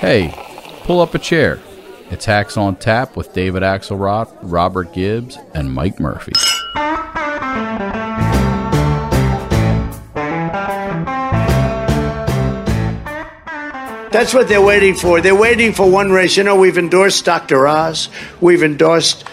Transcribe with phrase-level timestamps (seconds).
[0.00, 0.32] Hey,
[0.84, 1.60] pull up a chair.
[2.10, 6.32] It's Hacks on Tap with David Axelrod, Robert Gibbs, and Mike Murphy.
[14.10, 15.20] That's what they're waiting for.
[15.20, 16.36] They're waiting for one race.
[16.36, 17.68] You know, we've endorsed Dr.
[17.68, 18.08] Oz.
[18.40, 19.24] We've endorsed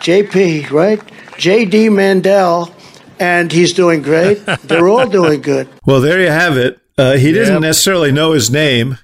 [0.00, 1.00] JP, right?
[1.38, 2.74] JD Mandel,
[3.18, 4.44] and he's doing great.
[4.62, 5.68] They're all doing good.
[5.86, 6.80] Well, there you have it.
[6.96, 8.98] Uh, he didn't necessarily know his name,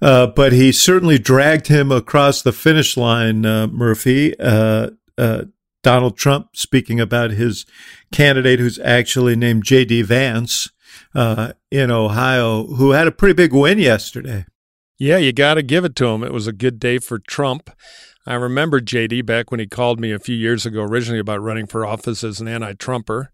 [0.00, 4.38] uh, but he certainly dragged him across the finish line, uh, Murphy.
[4.38, 5.44] Uh, uh,
[5.82, 7.66] Donald Trump speaking about his
[8.12, 10.02] candidate, who's actually named J.D.
[10.02, 10.68] Vance
[11.14, 14.46] uh, in Ohio, who had a pretty big win yesterday.
[14.98, 16.22] Yeah, you got to give it to him.
[16.22, 17.70] It was a good day for Trump.
[18.26, 21.66] I remember JD back when he called me a few years ago, originally about running
[21.66, 23.32] for office as an anti Trumper.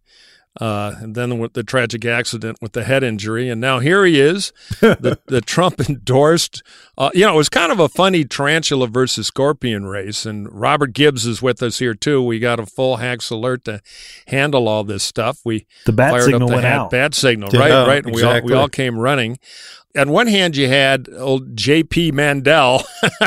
[0.60, 4.20] Uh, and then with the tragic accident with the head injury, and now here he
[4.20, 6.64] is, the, the Trump endorsed.
[6.96, 10.94] Uh, you know, it was kind of a funny tarantula versus scorpion race, and Robert
[10.94, 12.20] Gibbs is with us here too.
[12.20, 13.80] We got a full hacks alert to
[14.26, 15.38] handle all this stuff.
[15.44, 16.90] We the bat fired signal up the went hat, out.
[16.90, 19.38] bat signal, Yeah, right, right, and we all we all came running.
[19.96, 22.12] On one hand, you had old J.P.
[22.12, 22.84] Mandel,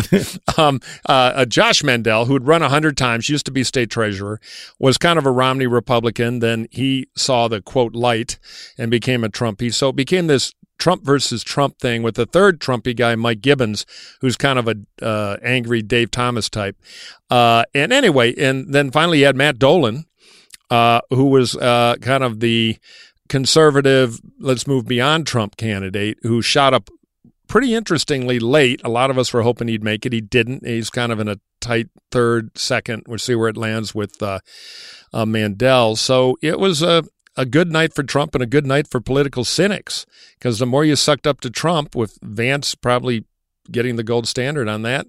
[0.57, 3.89] um, uh, uh, Josh Mandel, who had run a hundred times, used to be state
[3.89, 4.39] treasurer,
[4.77, 6.39] was kind of a Romney Republican.
[6.39, 8.37] Then he saw the quote light
[8.77, 9.73] and became a Trumpy.
[9.73, 13.85] So it became this Trump versus Trump thing with the third Trumpy guy, Mike Gibbons,
[14.19, 16.75] who's kind of a uh, angry Dave Thomas type.
[17.29, 20.05] Uh, and anyway, and then finally you had Matt Dolan,
[20.71, 22.77] uh, who was uh, kind of the
[23.31, 26.89] conservative, let's move beyond Trump candidate, who shot up
[27.47, 28.81] pretty interestingly late.
[28.83, 30.11] A lot of us were hoping he'd make it.
[30.11, 30.67] He didn't.
[30.67, 33.03] He's kind of in a tight third, second.
[33.07, 34.39] We'll see where it lands with uh,
[35.13, 35.95] uh, Mandel.
[35.95, 37.05] So it was a,
[37.37, 40.05] a good night for Trump and a good night for political cynics
[40.37, 43.23] because the more you sucked up to Trump, with Vance probably
[43.71, 45.07] getting the gold standard on that,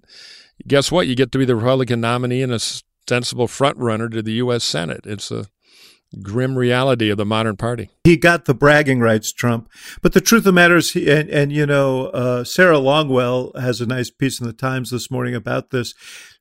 [0.69, 1.09] guess what?
[1.09, 2.61] You get to be the Republican nominee and a
[3.09, 4.62] sensible front runner to the U.S.
[4.62, 5.06] Senate.
[5.06, 5.47] It's a
[6.21, 7.91] grim reality of the modern party.
[8.05, 9.69] He got the bragging rights, Trump.
[10.03, 13.59] But the truth of the matter is, he, and, and you know, uh, Sarah Longwell
[13.59, 15.95] has a nice piece in the Times this morning about this.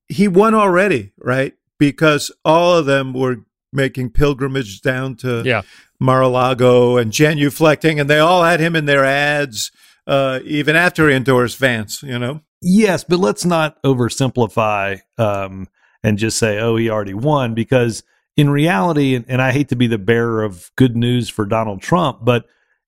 [0.09, 1.53] He won already, right?
[1.79, 5.61] Because all of them were making pilgrimage down to Yeah.
[5.99, 9.71] Mar-a-Lago and genuflecting, and they all had him in their ads,
[10.07, 12.41] uh, even after he endorsed Vance, you know?
[12.61, 15.67] Yes, but let's not oversimplify um,
[16.03, 18.03] and just say, "Oh, he already won," because
[18.37, 21.81] in reality, and, and I hate to be the bearer of good news for Donald
[21.81, 22.45] Trump, but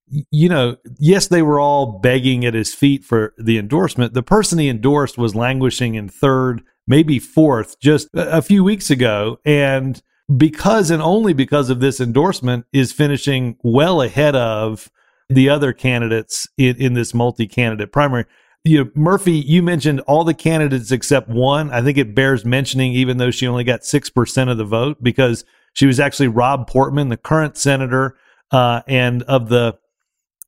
[0.07, 4.13] you know, yes, they were all begging at his feet for the endorsement.
[4.13, 9.39] The person he endorsed was languishing in third, maybe fourth, just a, few weeks ago,
[9.45, 10.01] and
[10.35, 14.91] because and only because of this endorsement is finishing well ahead of
[15.29, 18.25] the other candidates in, in this multi-candidate primary
[18.63, 21.71] you know, Murphy, you mentioned all the candidates except one.
[21.71, 25.43] I think it bears mentioning, even though she only got 6% of the vote, because
[25.73, 28.15] she was actually Rob Portman, the current senator,
[28.51, 29.77] uh, and of the,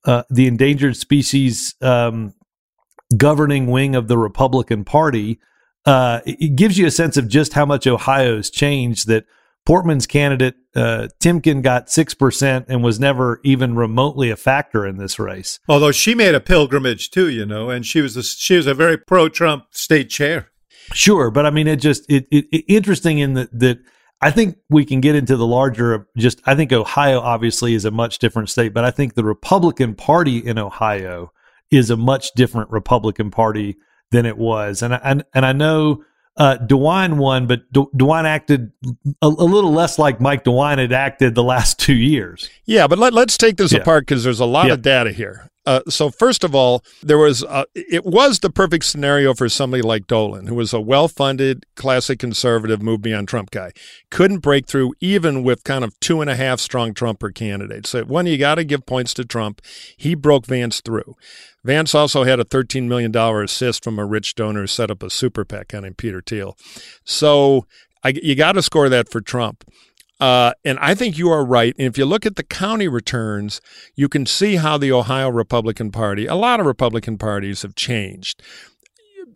[0.05, 2.33] uh, the endangered species, um,
[3.17, 5.39] governing wing of the Republican Party.
[5.85, 9.25] Uh, it it gives you a sense of just how much Ohio's changed that
[9.65, 15.17] Portman's candidate, uh, Timken got 6% and was never even remotely a factor in this
[15.17, 15.59] race.
[15.67, 18.73] Although she made a pilgrimage too, you know, and she was a, she was a
[18.73, 20.51] very pro-Trump state chair.
[20.93, 23.79] Sure, but I mean, it just it, it, it interesting in that that
[24.21, 26.07] I think we can get into the larger.
[26.15, 29.95] Just I think Ohio obviously is a much different state, but I think the Republican
[29.95, 31.31] Party in Ohio
[31.71, 33.77] is a much different Republican Party
[34.11, 36.03] than it was, and I, and and I know
[36.37, 38.71] uh, DeWine won, but De- DeWine acted
[39.21, 42.49] a, a little less like Mike DeWine had acted the last two years.
[42.65, 43.79] Yeah, but let, let's take this Yeah.
[43.79, 44.73] apart because there's a lot Yeah.
[44.73, 45.49] of data here.
[45.67, 49.81] Uh, so first of all, there was uh, it was the perfect scenario for somebody
[49.81, 53.71] like Dolan, who was a well-funded, classic conservative, move beyond Trump guy,
[54.11, 57.89] couldn't break through even with kind of two and a half strong Trumper candidates.
[57.89, 59.59] So one, you got to give points to Trump.
[59.97, 61.15] He broke Vance through.
[61.65, 65.09] Vance also had a $13 million assist from a rich donor who set up a
[65.09, 66.55] super PAC named Peter Thiel.
[67.03, 67.65] So
[68.03, 69.63] I, you got to score that for Trump.
[70.19, 71.75] Uh, and I think you are right.
[71.77, 73.61] And if you look at the county returns,
[73.95, 78.41] you can see how the Ohio Republican Party, a lot of Republican parties have changed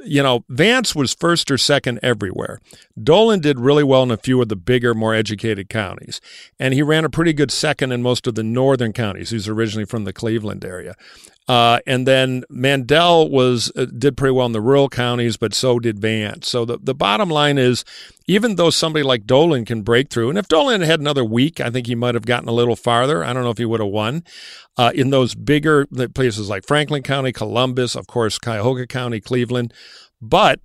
[0.04, 2.60] you know, Vance was first or second everywhere.
[3.02, 6.22] Dolan did really well in a few of the bigger, more educated counties.
[6.60, 9.32] And he ran a pretty good second in most of the northern counties.
[9.32, 10.96] He's originally from the Cleveland area.
[11.50, 15.80] Uh, and then Mandel was uh, did pretty well in the rural counties, but so
[15.80, 16.48] did Vance.
[16.48, 17.84] So the, the bottom line is,
[18.28, 21.72] even though somebody like Dolan can break through, and if Dolan had another week, I
[21.72, 23.24] think he might have gotten a little farther.
[23.26, 24.24] I don't know if he would have won.
[24.78, 29.74] Uh, in those bigger places like Franklin County, Columbus, of course, Cuyahoga County, Cleveland,
[30.22, 30.60] but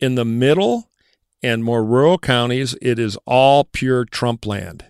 [0.00, 0.90] in the middle
[1.40, 4.84] and more rural counties, it is all pure Trump land.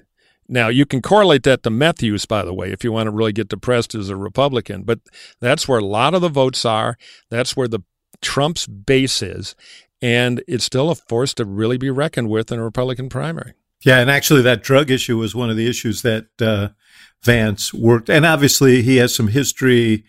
[0.49, 3.11] Now, you can correlate that to meth use, by the way, if you want to
[3.11, 5.01] really get depressed as a Republican, but
[5.41, 6.97] that's where a lot of the votes are.
[7.31, 7.81] That's where the
[8.23, 9.55] Trump's base is.
[10.01, 13.55] And it's still a force to really be reckoned with in a Republican primary.
[13.85, 16.69] Yeah, and actually, that drug issue was one of the issues that uh,
[17.23, 18.09] Vance worked.
[18.09, 20.05] And obviously, he has some history.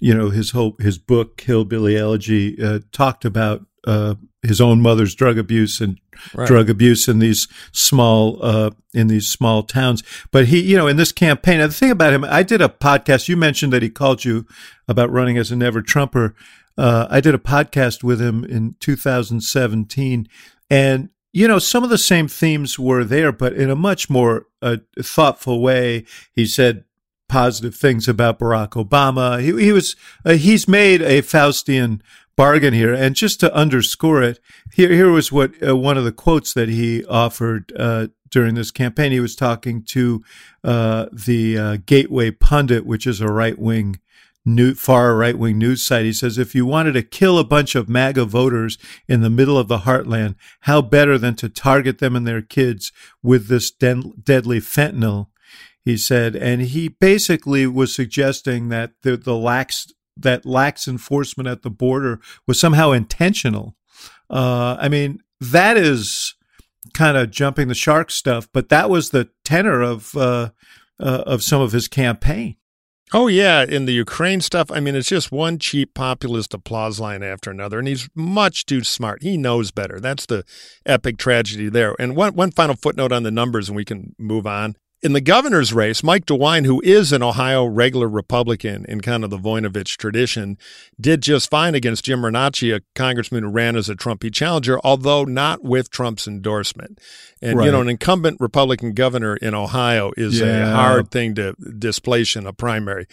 [0.00, 5.14] You know, his whole his book Hillbilly Elegy uh, talked about uh, his own mother's
[5.14, 5.98] drug abuse and
[6.34, 6.46] right.
[6.46, 10.02] drug abuse in these small uh, in these small towns.
[10.30, 12.68] But he, you know, in this campaign, and the thing about him, I did a
[12.68, 13.28] podcast.
[13.28, 14.46] You mentioned that he called you
[14.86, 16.34] about running as a never Trumper.
[16.76, 20.28] Uh, I did a podcast with him in 2017,
[20.70, 24.46] and you know, some of the same themes were there, but in a much more
[24.62, 26.04] uh, thoughtful way.
[26.32, 26.84] He said
[27.28, 29.40] positive things about Barack Obama.
[29.40, 29.94] He, he was
[30.24, 32.00] uh, he's made a Faustian
[32.38, 32.94] bargain here.
[32.94, 34.38] And just to underscore it,
[34.72, 38.70] here here was what uh, one of the quotes that he offered uh, during this
[38.70, 39.10] campaign.
[39.10, 40.22] He was talking to
[40.62, 43.98] uh, the uh, Gateway Pundit, which is a right wing.
[44.46, 46.06] New, far right wing news site.
[46.06, 49.58] He says, if you wanted to kill a bunch of MAGA voters in the middle
[49.58, 52.90] of the heartland, how better than to target them and their kids
[53.22, 55.26] with this deadly fentanyl?
[55.84, 61.62] He said, and he basically was suggesting that the, the lax that lax enforcement at
[61.62, 63.76] the border was somehow intentional.
[64.30, 66.34] Uh, I mean, that is
[66.94, 70.50] kind of jumping the shark stuff, but that was the tenor of uh,
[71.00, 72.56] uh, of some of his campaign.
[73.14, 77.22] Oh yeah, in the Ukraine stuff, I mean, it's just one cheap populist applause line
[77.22, 79.22] after another, and he's much too smart.
[79.22, 79.98] He knows better.
[79.98, 80.44] That's the
[80.84, 81.94] epic tragedy there.
[81.98, 85.20] And one one final footnote on the numbers, and we can move on in the
[85.20, 89.96] governor's race, Mike DeWine, who is an Ohio regular Republican in kind of the Voinovich
[89.96, 90.58] tradition,
[91.00, 95.24] did just fine against Jim Renacci, a congressman who ran as a Trumpy challenger, although
[95.24, 97.00] not with Trump's endorsement.
[97.40, 97.66] And, right.
[97.66, 100.72] you know, an incumbent Republican governor in Ohio is yeah.
[100.72, 103.06] a hard thing to displace in a primary.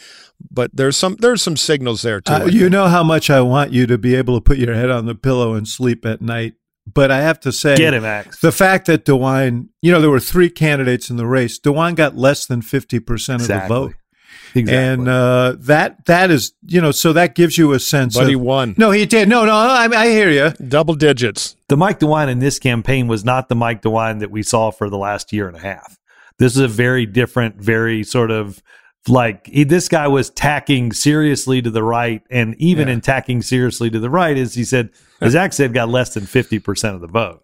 [0.50, 2.34] But there's some there's some signals there, too.
[2.34, 4.90] Uh, you know how much I want you to be able to put your head
[4.90, 6.56] on the pillow and sleep at night
[6.92, 8.40] but I have to say, get him, Max.
[8.40, 11.60] The fact that DeWine, you know, there were three candidates in the race.
[11.60, 13.68] DeWine got less than fifty percent of exactly.
[13.68, 13.96] the vote.
[14.58, 14.78] Exactly.
[14.78, 18.16] And uh, that that is, you know, so that gives you a sense.
[18.16, 18.76] But of, he won.
[18.78, 19.28] No, he did.
[19.28, 20.52] No, no, I, I hear you.
[20.66, 21.58] Double digits.
[21.68, 24.90] The Mike DeWine in this campaign was not the Mike DeWine that we saw for
[24.90, 26.00] the last year and a half.
[26.38, 28.62] This is a very different, very sort of
[29.08, 32.96] like he, this guy was tacking seriously to the right, and even yeah.
[32.96, 34.90] in tacking seriously to the right, as he said,
[35.22, 37.42] as Axe said, got less than fifty percent of the vote.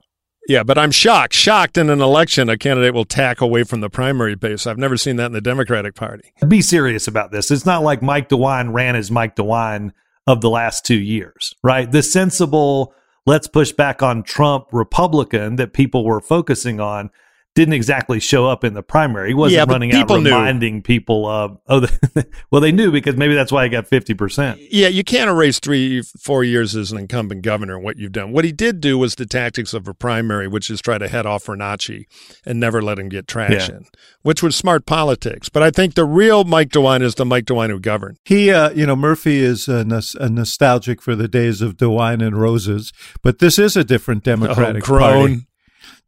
[0.47, 1.33] Yeah, but I'm shocked.
[1.33, 4.65] Shocked in an election, a candidate will tack away from the primary base.
[4.65, 6.33] I've never seen that in the Democratic Party.
[6.47, 7.51] Be serious about this.
[7.51, 9.91] It's not like Mike DeWine ran as Mike DeWine
[10.25, 11.89] of the last two years, right?
[11.91, 12.93] The sensible,
[13.27, 17.11] let's push back on Trump Republican that people were focusing on
[17.53, 19.29] didn't exactly show up in the primary.
[19.29, 20.81] He wasn't yeah, running out reminding knew.
[20.81, 21.85] people of, oh,
[22.51, 24.67] well, they knew because maybe that's why he got 50%.
[24.71, 28.31] Yeah, you can't erase three, four years as an incumbent governor and what you've done.
[28.31, 31.25] What he did do was the tactics of a primary, which is try to head
[31.25, 32.05] off Renacci
[32.45, 33.99] and never let him get traction, yeah.
[34.21, 35.49] which was smart politics.
[35.49, 38.17] But I think the real Mike DeWine is the Mike DeWine who governed.
[38.23, 39.85] He, uh, you know, Murphy is a,
[40.19, 44.31] a nostalgic for the days of DeWine and Roses, but this is a different oh,
[44.31, 45.47] Democratic oh, Party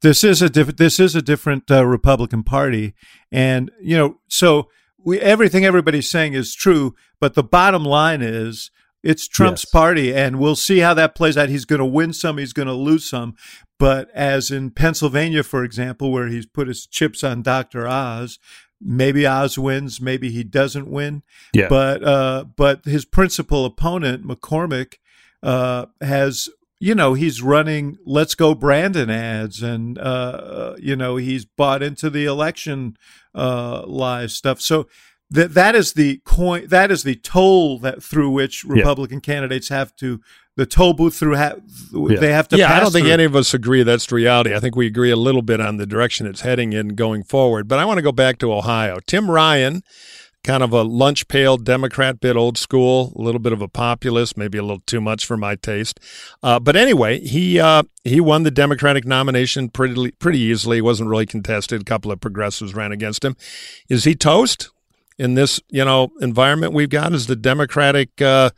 [0.04, 2.94] this is a different this is a different uh, Republican Party,
[3.32, 8.70] and you know, so we everything everybody's saying is true, but the bottom line is
[9.02, 9.72] it's Trump's yes.
[9.72, 11.50] party, and we'll see how that plays out.
[11.50, 13.36] He's going to win some, he's going to lose some,
[13.80, 17.88] but as in Pennsylvania, for example, where he's put his chips on Dr.
[17.88, 18.40] Oz,
[18.82, 21.24] maybe Oz wins, maybe he doesn't win.
[21.54, 21.70] Yeah.
[21.70, 24.96] But uh, but his principal opponent, McCormick,
[25.42, 26.50] uh, has
[26.84, 32.10] you know he's running let's go brandon ads and uh, you know he's bought into
[32.10, 32.98] the election
[33.34, 34.86] uh, live stuff so
[35.30, 39.34] that that is the coin that is the toll that through which republican yeah.
[39.34, 40.20] candidates have to
[40.58, 41.56] the toll booth through ha-
[41.94, 42.20] Yeah.
[42.20, 42.58] they have to.
[42.58, 43.14] yeah, I don't think through.
[43.14, 44.54] any of us agree that's the reality.
[44.54, 47.68] I think we agree a little bit on the direction it's heading in going forward.
[47.68, 49.00] But I want to go back to Ohio.
[49.08, 49.82] Tim Ryan,
[50.44, 54.38] kind of a lunch pail Democrat, bit old school, a little bit of a populist,
[54.38, 56.00] maybe a little too much for my taste.
[56.42, 60.80] Uh, but anyway, he uh, he won the Democratic nomination pretty pretty easily.
[60.80, 61.82] It wasn't really contested.
[61.82, 63.36] A couple of progressives ran against him.
[63.90, 64.70] Is he toast?
[65.20, 68.50] In this, you know, environment we've got, is the Democratic uh,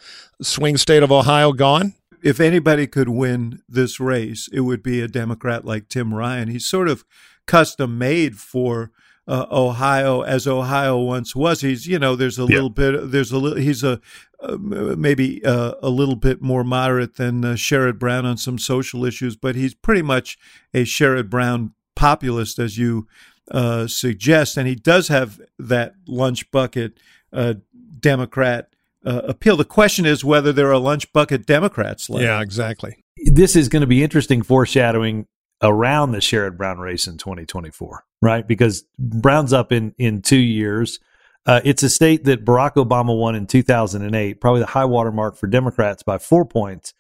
[0.41, 1.95] swing state of Ohio gone?
[2.25, 6.47] if anybody could win this race, it would be a Democrat like Tim Ryan.
[6.47, 7.05] He's sort of
[7.45, 8.89] custom made for
[9.27, 11.61] uh, Ohio, as Ohio once was.
[11.61, 13.99] He's, you know, there's a little bit, there's a little, he's a
[14.39, 19.05] uh, maybe uh, a little bit more moderate than uh, Sherrod Brown on some social
[19.05, 20.37] issues, but he's pretty much
[20.73, 23.07] a Sherrod Brown populist, as you
[23.51, 26.99] uh, suggest, and he does have that lunch bucket
[27.33, 27.55] uh,
[27.99, 28.69] Democrat.
[29.05, 29.55] Uh, appeal.
[29.55, 32.23] The question is whether there are lunch bucket Democrats left.
[32.23, 33.03] Yeah, exactly.
[33.17, 35.27] this is going to be interesting foreshadowing
[35.61, 38.47] around the Sherrod Brown race in 2024, right?
[38.47, 40.99] Because Brown's up in in two years.
[41.45, 45.37] Uh, it's a state that Barack Obama won in 2008, probably the high water mark
[45.37, 46.93] for Democrats by four points.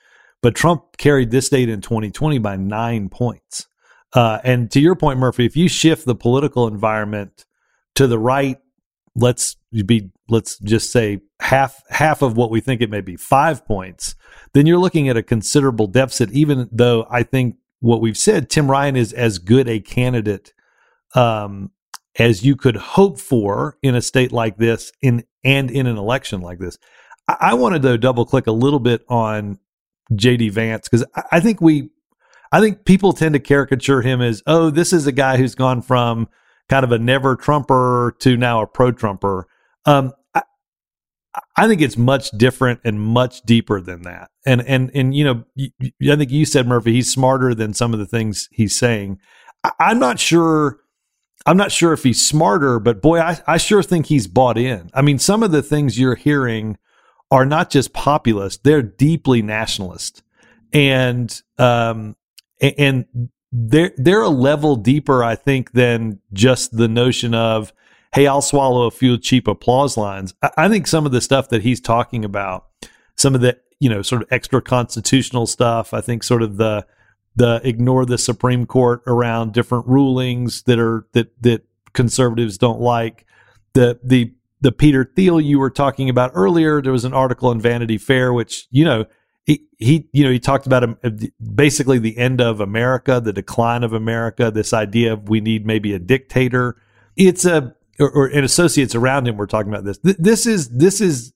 [0.43, 3.67] But Trump carried this state in 2020 by nine points.
[4.13, 7.45] Uh, and to your point, Murphy, if you shift the political environment
[7.95, 8.57] to the right,
[9.15, 13.65] let's be let's just say half half of what we think it may be, five
[13.65, 14.15] points,
[14.53, 16.31] then you're looking at a considerable deficit.
[16.31, 20.53] Even though I think what we've said, Tim Ryan is as good a candidate
[21.13, 21.71] um,
[22.17, 26.41] as you could hope for in a state like this, in and in an election
[26.41, 26.77] like this.
[27.27, 29.59] I, I wanted to double click a little bit on
[30.13, 31.89] JD Vance because I, I think we,
[32.51, 35.81] I think people tend to caricature him as, oh, this is a guy who's gone
[35.81, 36.27] from
[36.69, 39.47] kind of a never Trumper to now a pro Trumper.
[39.85, 40.13] Um,
[41.57, 44.29] I, think it's much different and much deeper than that.
[44.45, 47.99] And and and you know, I think you said Murphy, he's smarter than some of
[47.99, 49.19] the things he's saying.
[49.63, 50.79] I, I'm not sure.
[51.45, 54.89] I'm not sure if he's smarter, but boy, I, I sure think he's bought in.
[54.95, 56.77] I mean, some of the things you're hearing
[57.29, 60.23] are not just populist; they're deeply nationalist,
[60.73, 62.15] and um,
[62.59, 63.05] and
[63.51, 67.73] they're they're a level deeper, I think, than just the notion of
[68.15, 70.33] hey, I'll swallow a few cheap applause lines.
[70.41, 72.65] I, I think some of the stuff that he's talking about,
[73.15, 76.87] some of the you know sort of extra constitutional stuff, I think sort of the
[77.35, 83.25] the ignore the Supreme Court around different rulings that are that that conservatives don't like.
[83.73, 87.59] The the the Peter Thiel you were talking about earlier, there was an article in
[87.59, 89.05] Vanity Fair which you know
[89.43, 90.97] he he you know he talked about um,
[91.53, 95.93] basically the end of America, the decline of America, this idea of we need maybe
[95.93, 96.77] a dictator.
[97.17, 99.97] It's a or, or and associates around him were talking about this.
[99.99, 101.33] Th- This is this is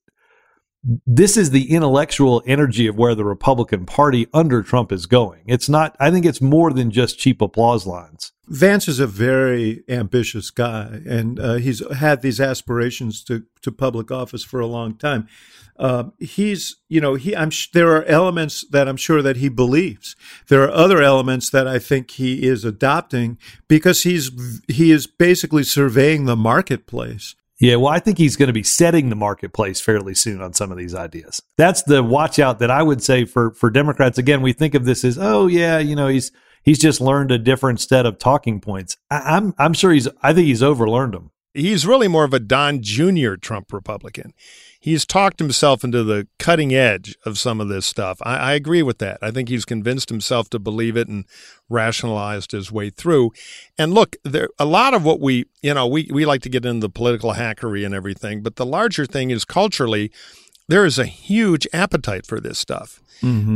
[0.84, 5.42] this is the intellectual energy of where the Republican Party under Trump is going.
[5.46, 5.96] It's not.
[6.00, 8.32] I think it's more than just cheap applause lines.
[8.48, 14.10] Vance is a very ambitious guy, and uh, he's had these aspirations to, to public
[14.10, 15.28] office for a long time.
[15.78, 17.36] Um, he's, you know, he.
[17.36, 17.52] I'm.
[17.74, 20.16] There are elements that I'm sure that he believes.
[20.48, 24.32] There are other elements that I think he is adopting because he's
[24.68, 27.36] he is basically surveying the marketplace.
[27.60, 30.72] Yeah, well, I think he's going to be setting the marketplace fairly soon on some
[30.72, 31.42] of these ideas.
[31.58, 34.18] That's the watch out that I would say for for Democrats.
[34.18, 36.32] Again, we think of this as, oh yeah, you know, he's
[36.64, 38.96] he's just learned a different set of talking points.
[39.12, 40.08] I, I'm I'm sure he's.
[40.24, 41.32] I think he's overlearned them.
[41.54, 43.36] He's really more of a Don Jr.
[43.36, 44.34] Trump Republican.
[44.82, 48.18] He's talked himself into the cutting edge of some of this stuff.
[48.24, 49.18] I, I agree with that.
[49.22, 51.26] I think he's convinced himself to believe it and
[51.68, 53.32] rationalized his way through.
[53.78, 56.66] And look, there a lot of what we, you know, we, we like to get
[56.66, 60.12] into the political hackery and everything, but the larger thing is culturally,
[60.70, 63.02] there is a huge appetite for this stuff.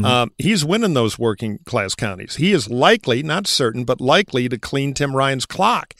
[0.03, 2.36] Um, he's winning those working class counties.
[2.36, 5.94] He is likely, not certain, but likely to clean Tim Ryan's clock.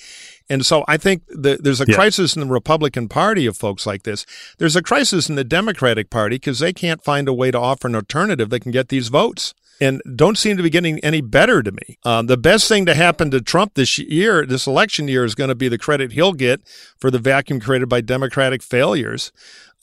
[0.54, 1.96] And so I think the, there's a Yeah.
[1.96, 4.24] crisis in the Republican Party of folks like this.
[4.60, 7.88] There's a crisis in the Democratic Party because they can't find a way to offer
[7.88, 9.56] an alternative that can get these votes.
[9.82, 11.98] And don't seem to be getting any better to me.
[12.06, 15.48] Um, the best thing to happen to Trump this year, this election year, is going
[15.48, 16.62] to be the credit he'll get
[17.00, 19.32] for the vacuum created by Democratic failures,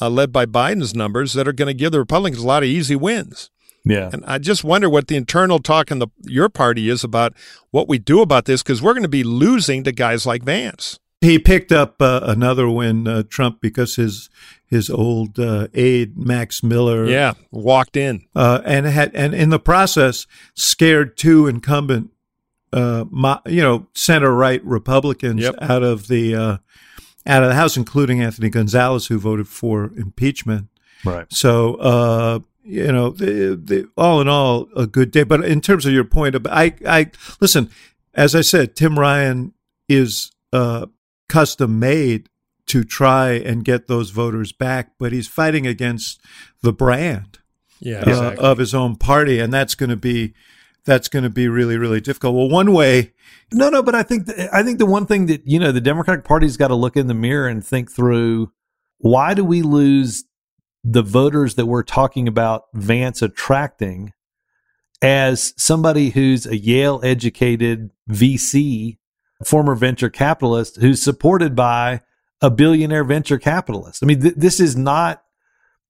[0.01, 2.69] uh, led by Biden's numbers, that are going to give the Republicans a lot of
[2.69, 3.51] easy wins.
[3.85, 7.33] Yeah, And I just wonder what the internal talk in the your party is about
[7.71, 10.99] what we do about this because we're going to be losing to guys like Vance.
[11.23, 14.29] He picked up uh, another win, uh, Trump, because his
[14.67, 18.27] his old uh, aide Max Miller, Yeah, walked in.
[18.35, 22.11] uh, and had and in the process scared two incumbent,
[22.73, 25.57] uh, mo- you know, center right Republicans Yep.
[25.61, 26.57] out of the uh,
[27.27, 30.69] out of the House, including Anthony Gonzalez, who voted for impeachment.
[31.05, 31.27] right.
[31.31, 32.39] So uh,
[32.71, 35.25] you know, the, the, all in all, a good day.
[35.25, 37.11] But in terms of your point, about, I, I
[37.41, 37.71] listen.
[38.13, 39.55] As I said, Tim Ryan
[39.89, 40.87] is uh,
[41.29, 42.29] custom made
[42.67, 46.21] to try and get those voters back, but he's fighting against
[46.63, 47.39] the brand
[47.81, 50.35] yeah, uh, of his own party, and that's going to be
[50.85, 52.35] that's going to be really really difficult.
[52.35, 53.13] Well, one way,
[53.53, 55.81] no, no, but I think th- I think the one thing that you know the
[55.81, 58.53] Democratic Party's got to look in the mirror and think through
[58.99, 60.25] why do we lose
[60.83, 64.13] the voters that we're talking about Vance attracting
[65.03, 68.99] as somebody who's a Yale educated VC,
[69.45, 72.01] former venture capitalist who's supported by
[72.43, 74.03] a billionaire venture capitalist.
[74.03, 75.23] I mean, th- this is not.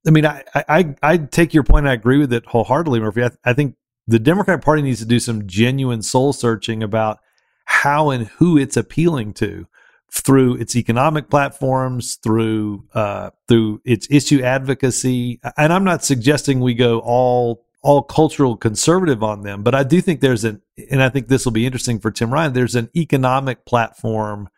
[0.07, 1.87] I mean, I, I I take your point.
[1.87, 3.25] I agree with it wholeheartedly, Murphy.
[3.25, 7.19] I, I think the Democratic Party needs to do some genuine soul searching about
[7.67, 9.67] how and who it's appealing to
[10.13, 15.41] through its economic platforms, through uh, through its issue advocacy.
[15.57, 20.01] And I'm not suggesting we go all all cultural conservative on them, but I do
[20.03, 22.53] think there's an, and I think this will be interesting for Tim Ryan.
[22.53, 24.49] There's an economic platform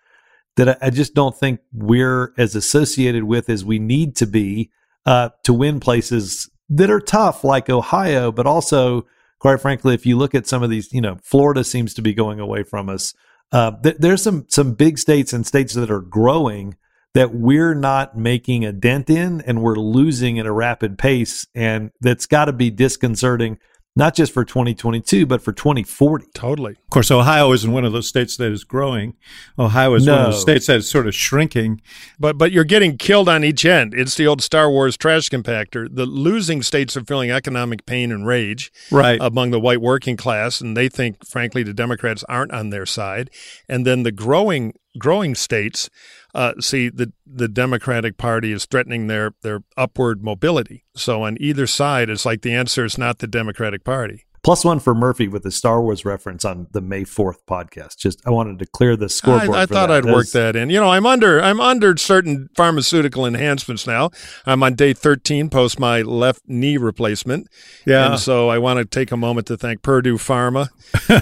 [0.56, 4.70] that I, I just don't think we're as associated with as we need to be
[5.06, 9.06] uh, to win places that are tough, like Ohio, but also,
[9.38, 12.14] quite frankly, if you look at some of these, you know, Florida seems to be
[12.14, 13.14] going away from us.
[13.52, 16.76] Uh, th- there's some some big states and states that are growing
[17.14, 21.90] that we're not making a dent in, and we're losing at a rapid pace, and
[22.00, 23.58] that's got to be disconcerting
[23.94, 26.26] not just for 2022, but for 2040.
[26.34, 26.72] Totally.
[26.72, 29.14] Of course, Ohio isn't one of those states that is growing.
[29.58, 30.12] Ohio is no.
[30.12, 31.82] one of those states that is sort of shrinking.
[32.18, 33.92] But but you're getting killed on each end.
[33.94, 35.88] It's the old Star Wars trash compactor.
[35.94, 39.18] The losing states are feeling economic pain and rage right.
[39.20, 43.30] among the white working class, and they think, frankly, the Democrats aren't on their side.
[43.68, 45.90] And then the growing growing states
[46.34, 50.84] uh, see the the Democratic Party is threatening their their upward mobility.
[50.94, 54.26] So on either side, it's like the answer is not the Democratic Party.
[54.42, 57.96] Plus one for Murphy with the Star Wars reference on the May fourth podcast.
[57.96, 59.56] Just I wanted to clear the scoreboard.
[59.56, 59.90] I, I thought that.
[59.90, 60.68] I'd work that in.
[60.68, 64.10] You know, I'm under I'm under certain pharmaceutical enhancements now.
[64.44, 67.46] I'm on day 13 post my left knee replacement.
[67.86, 68.10] Yeah.
[68.12, 70.70] And so I want to take a moment to thank Purdue Pharma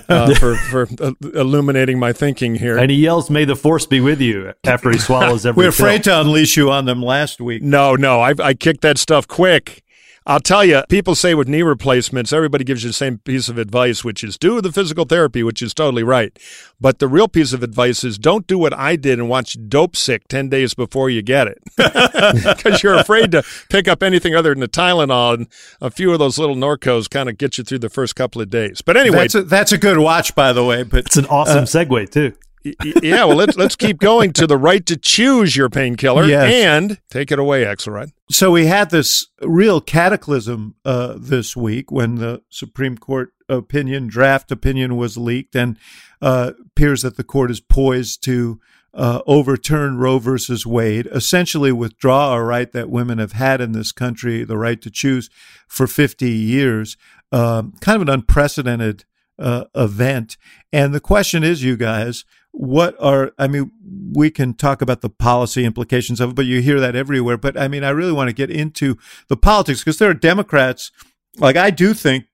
[0.08, 2.78] uh, for for uh, illuminating my thinking here.
[2.78, 5.64] And he yells, "May the force be with you!" after he swallows every.
[5.64, 7.62] We're afraid to unleash you on them last week.
[7.62, 9.84] No, no, I I kicked that stuff quick.
[10.30, 13.58] I'll tell you, people say with knee replacements, everybody gives you the same piece of
[13.58, 16.38] advice, which is do the physical therapy, which is totally right.
[16.80, 20.28] But the real piece of advice is don't do what I did and watch Dopesick
[20.28, 21.58] 10 days before you get it.
[22.60, 25.48] Because you're afraid to pick up anything other than the Tylenol, and
[25.80, 28.50] a few of those little Norcos kind of get you through the first couple of
[28.50, 28.82] days.
[28.82, 29.18] But anyway.
[29.18, 30.84] That's a, that's a good watch, by the way.
[30.84, 34.58] But It's an awesome uh, segue, too yeah, well, let's let's keep going to the
[34.58, 36.52] right to choose your painkiller yes.
[36.52, 38.12] and take it away, Axelrod.
[38.30, 44.52] So we had this real cataclysm uh, this week when the Supreme Court opinion, draft
[44.52, 45.78] opinion, was leaked, and
[46.20, 48.60] uh, appears that the court is poised to
[48.92, 53.92] uh, overturn Roe versus Wade, essentially withdraw a right that women have had in this
[53.92, 55.30] country, the right to choose,
[55.68, 56.96] for 50 years.
[57.32, 59.04] Um, kind of an unprecedented
[59.38, 60.36] uh, event.
[60.72, 63.70] And the question is, you guys, what are i mean
[64.12, 67.36] we can talk about the policy implications of it but you hear that everywhere.
[67.36, 68.96] But i mean i really want to get into
[69.28, 70.90] the politics because there are democrats
[71.38, 72.26] like i do think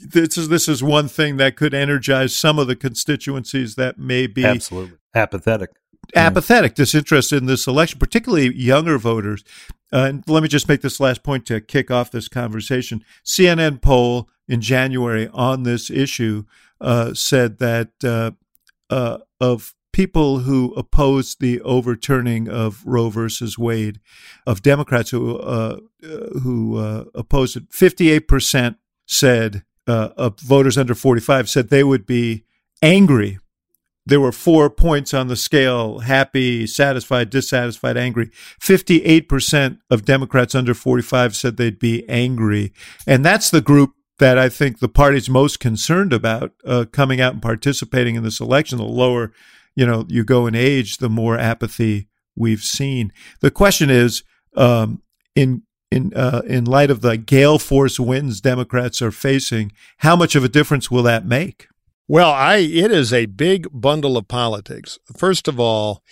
[0.00, 4.26] this is this is one thing that could energize some of the constituencies that may
[4.26, 4.96] be absolutely.
[5.14, 5.70] Apathetic.
[6.16, 9.44] Apathetic disinterested in this election particularly younger voters.
[9.92, 13.04] Uh, and let me just make this last point to kick off this conversation.
[13.24, 16.44] Cnn poll in january on this issue
[16.80, 18.30] uh, said that uh,
[18.88, 23.98] uh, of people who opposed the overturning of Roe versus Wade,
[24.46, 25.78] of Democrats who uh,
[26.42, 27.64] who uh, opposed it.
[27.70, 28.76] Fifty eight percent
[29.06, 32.44] said uh, of voters under forty five said they would be
[32.82, 33.38] angry.
[34.06, 38.30] There were four points on the scale: happy, satisfied, dissatisfied, angry.
[38.58, 42.72] Fifty-eight percent of Democrats under forty-five said they'd be angry,
[43.06, 47.32] and that's the group that I think the party's most concerned about uh, coming out
[47.32, 48.78] and participating in this election.
[48.78, 49.32] The lower,
[49.74, 52.06] you know, you go in age, the more apathy
[52.36, 53.12] we've seen.
[53.40, 54.22] The question is,
[54.56, 55.02] um,
[55.34, 60.36] in in uh, in light of the gale force winds Democrats are facing, how much
[60.36, 61.68] of a difference will that make?
[62.06, 64.98] Well, I it is a big bundle of politics.
[65.16, 66.02] First of all,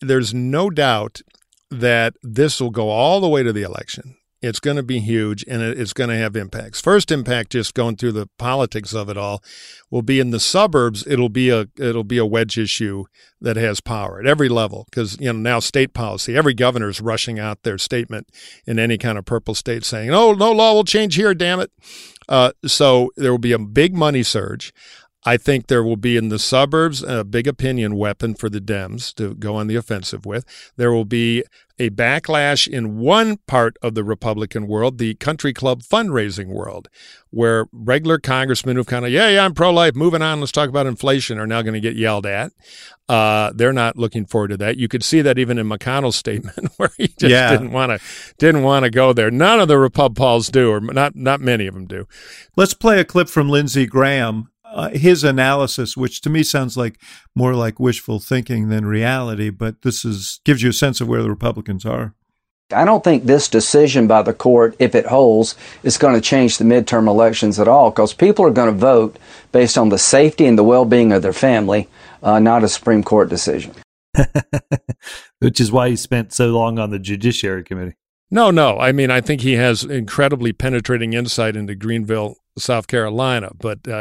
[0.00, 1.22] there's no doubt
[1.70, 5.44] that this will go all the way to the election It's going to be huge
[5.48, 6.80] and it's going to have impacts.
[6.80, 9.42] First impact, just going through the politics of it all,
[9.90, 11.06] will be in the suburbs.
[11.06, 13.04] It'll be a it'll be a wedge issue
[13.40, 16.36] that has power at every level because you know now state policy.
[16.36, 18.28] Every governor is rushing out their statement
[18.66, 21.70] in any kind of purple state saying, "Oh, no law will change here, damn it."
[22.28, 24.72] Uh, so there will be a big money surge.
[25.24, 29.14] I think there will be in the suburbs a big opinion weapon for the Dems
[29.14, 30.44] to go on the offensive with.
[30.76, 31.44] There will be
[31.78, 36.88] a backlash in one part of the Republican world, the country club fundraising world,
[37.30, 40.68] where regular congressmen who've kind of, yeah, yeah, I'm pro life, moving on, let's talk
[40.68, 42.52] about inflation, are now going to get yelled at.
[43.08, 44.76] Uh, they're not looking forward to that.
[44.76, 47.50] You could see that even in McConnell's statement, where he just yeah.
[47.50, 48.00] didn't want to
[48.38, 49.30] didn't want to go there.
[49.30, 50.16] None of the Repub
[50.52, 52.06] do, or not not many of them do.
[52.56, 57.00] Let's play a clip from Lindsey Graham uh, his analysis, which to me sounds like
[57.34, 61.22] more like wishful thinking than reality, but this is gives you a sense of where
[61.22, 62.14] the Republicans are.
[62.72, 66.56] I don't think this decision by the court, if it holds, is going to change
[66.56, 69.18] the midterm elections at all because people are going to vote
[69.52, 71.88] based on the safety and the well being of their family,
[72.22, 73.74] uh, not a Supreme Court decision.
[75.38, 77.96] Which is why he spent so long on the Judiciary Committee.
[78.30, 78.78] No, no.
[78.78, 83.92] I mean, I think he has incredibly penetrating insight into Greenville South Carolina, but uh,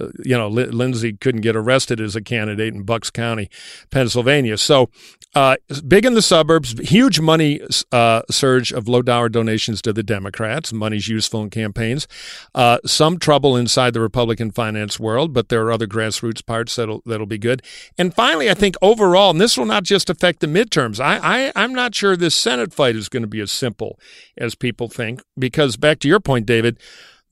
[0.00, 3.48] uh you know Lindsey couldn't get arrested as a candidate in Bucks County,
[3.90, 4.56] Pennsylvania.
[4.56, 4.90] So
[5.34, 10.02] uh, big in the suburbs, huge money uh, surge of low dollar donations to the
[10.02, 10.72] Democrats.
[10.72, 12.06] Money's useful in campaigns.
[12.54, 17.02] Uh, some trouble inside the Republican finance world, but there are other grassroots parts that'll
[17.06, 17.62] that'll be good.
[17.96, 21.00] And finally, I think overall, and this will not just affect the midterms.
[21.00, 23.98] I, I I'm not sure this Senate fight is going to be as simple
[24.36, 26.78] as people think, because back to your point, David.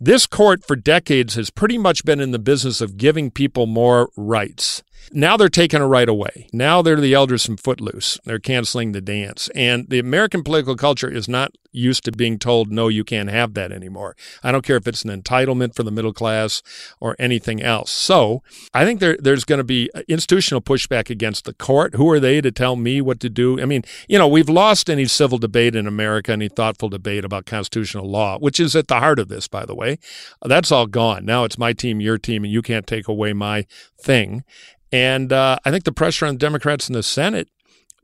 [0.03, 4.09] This court for decades has pretty much been in the business of giving people more
[4.17, 4.83] rights.
[5.13, 6.49] Now they're taking a right away.
[6.53, 8.19] Now they're the elders from Footloose.
[8.25, 9.49] They're canceling the dance.
[9.55, 13.55] And the American political culture is not used to being told, no, you can't have
[13.55, 14.17] that anymore.
[14.43, 16.63] I don't care if it's an entitlement for the middle class
[17.01, 17.91] or anything else.
[17.91, 18.43] So
[18.75, 21.95] I think there, there's going to be uh, institutional pushback against the court.
[21.95, 23.61] Who are they to tell me what to do?
[23.61, 27.47] I mean, you know, we've lost any civil debate in America, any thoughtful debate about
[27.47, 29.99] constitutional law, which is at the heart of this, by the way.
[30.43, 31.25] That's all gone.
[31.25, 33.67] Now it's my team, your team, and you can't take away my
[34.01, 34.45] thing.
[34.93, 37.49] And uh, I think the pressure on the Democrats in the Senate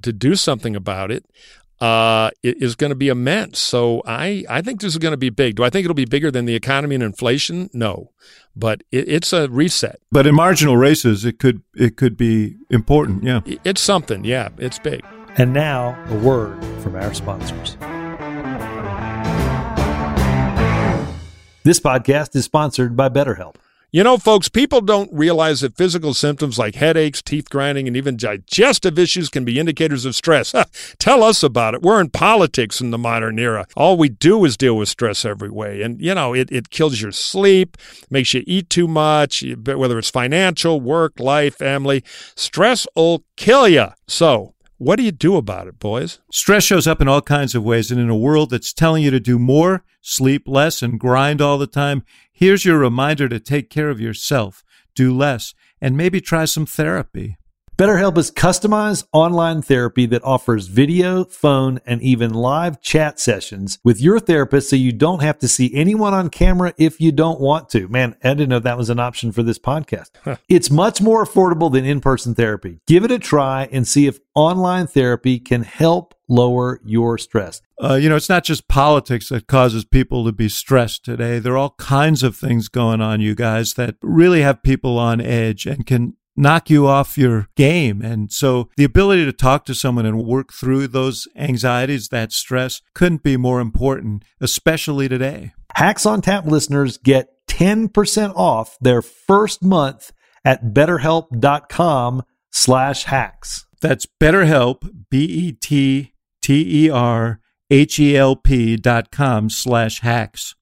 [0.02, 1.24] to do something about it
[1.80, 3.58] uh, is going to be immense.
[3.58, 5.56] So I, I think this is going to be big.
[5.56, 7.68] Do I think it'll be bigger than the economy and inflation?
[7.72, 8.12] No,
[8.54, 10.00] but it, it's a reset.
[10.10, 13.24] But in marginal races, it could it could be important.
[13.24, 14.24] Yeah, it's something.
[14.24, 15.04] Yeah, it's big.
[15.36, 17.76] And now a word from our sponsors.
[21.62, 23.56] This podcast is sponsored by BetterHelp.
[23.96, 28.18] You know, folks, people don't realize that physical symptoms like headaches, teeth grinding, and even
[28.18, 30.54] digestive issues can be indicators of stress.
[30.98, 31.80] Tell us about it.
[31.80, 33.66] We're in politics in the modern era.
[33.74, 35.80] All we do is deal with stress every way.
[35.80, 37.78] And, you know, it, it kills your sleep,
[38.10, 42.04] makes you eat too much, whether it's financial, work, life, family.
[42.34, 43.86] Stress will kill you.
[44.06, 46.20] So, what do you do about it, boys?
[46.30, 47.90] Stress shows up in all kinds of ways.
[47.90, 51.58] And in a world that's telling you to do more, sleep less, and grind all
[51.58, 54.62] the time, here's your reminder to take care of yourself,
[54.94, 57.36] do less, and maybe try some therapy.
[57.76, 64.00] BetterHelp is customized online therapy that offers video, phone, and even live chat sessions with
[64.00, 67.68] your therapist so you don't have to see anyone on camera if you don't want
[67.68, 67.86] to.
[67.88, 70.08] Man, I didn't know that was an option for this podcast.
[70.48, 72.80] it's much more affordable than in person therapy.
[72.86, 77.60] Give it a try and see if online therapy can help lower your stress.
[77.78, 81.38] Uh, you know, it's not just politics that causes people to be stressed today.
[81.38, 85.20] There are all kinds of things going on, you guys, that really have people on
[85.20, 88.02] edge and can knock you off your game.
[88.02, 92.82] And so the ability to talk to someone and work through those anxieties, that stress,
[92.94, 95.52] couldn't be more important, especially today.
[95.74, 100.12] Hacks on Tap listeners get 10% off their first month
[100.44, 103.66] at betterhelp.com slash hacks.
[103.82, 105.56] That's betterhelp, B-E-T-T-E-R-H-E-L-P
[108.76, 110.54] dot com slash hacks.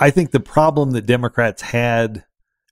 [0.00, 2.24] I think the problem that Democrats had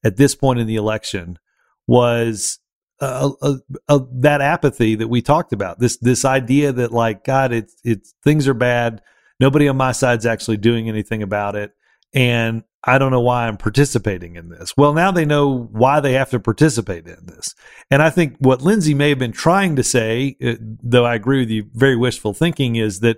[0.04, 1.38] at this point in the election
[1.87, 2.58] was
[3.00, 3.56] uh, uh,
[3.88, 5.78] uh, that apathy that we talked about.
[5.78, 9.02] This this idea that like God, it's it's things are bad.
[9.40, 11.72] Nobody on my side's actually doing anything about it,
[12.14, 14.76] and I don't know why I'm participating in this.
[14.76, 17.54] Well, now they know why they have to participate in this.
[17.90, 21.50] And I think what Lindsey may have been trying to say, though I agree with
[21.50, 23.16] you, very wishful thinking, is that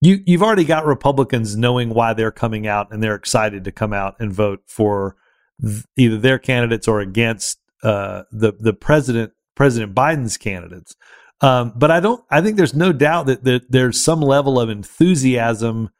[0.00, 3.92] you you've already got Republicans knowing why they're coming out and they're excited to come
[3.92, 5.16] out and vote for
[5.60, 10.94] th- either their candidates or against uh, the the president President Biden's candidates.
[11.40, 12.24] Um, but I don't.
[12.30, 15.90] I think there's no doubt that, that there's some level of enthusiasm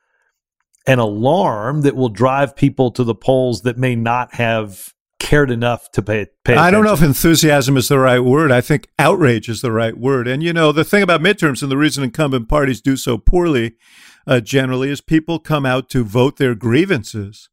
[0.87, 5.91] and alarm that will drive people to the polls that may not have cared enough
[5.93, 6.27] to pay.
[6.45, 8.53] pay I don't know if enthusiasm is the right word.
[8.53, 10.29] I think outrage is the right word.
[10.29, 13.77] And you know, the thing about midterms and the reason incumbent parties do so poorly
[14.27, 17.49] uh, generally is people come out to vote their grievances.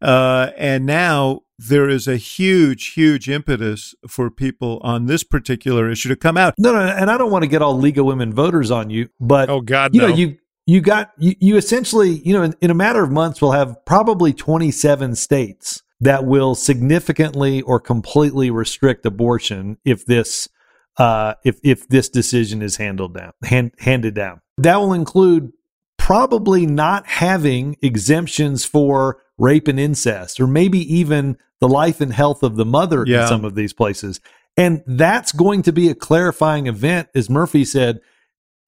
[0.00, 6.08] Uh, and now there is a huge, huge impetus for people on this particular issue
[6.08, 6.54] to come out.
[6.56, 9.08] No, no, and I don't want to get all League of Women Voters on you,
[9.18, 10.08] but oh God, you no.
[10.08, 13.42] know, you you got you, you essentially, you know, in, in a matter of months,
[13.42, 20.48] we'll have probably twenty seven states that will significantly or completely restrict abortion if this
[20.98, 24.40] uh, if if this decision is handled down hand, handed down.
[24.58, 25.52] That will include
[25.96, 32.42] probably not having exemptions for rape and incest, or maybe even the life and health
[32.42, 33.22] of the mother Yeah.
[33.22, 34.20] in some of these places.
[34.56, 38.00] And that's going to be a clarifying event, as Murphy said,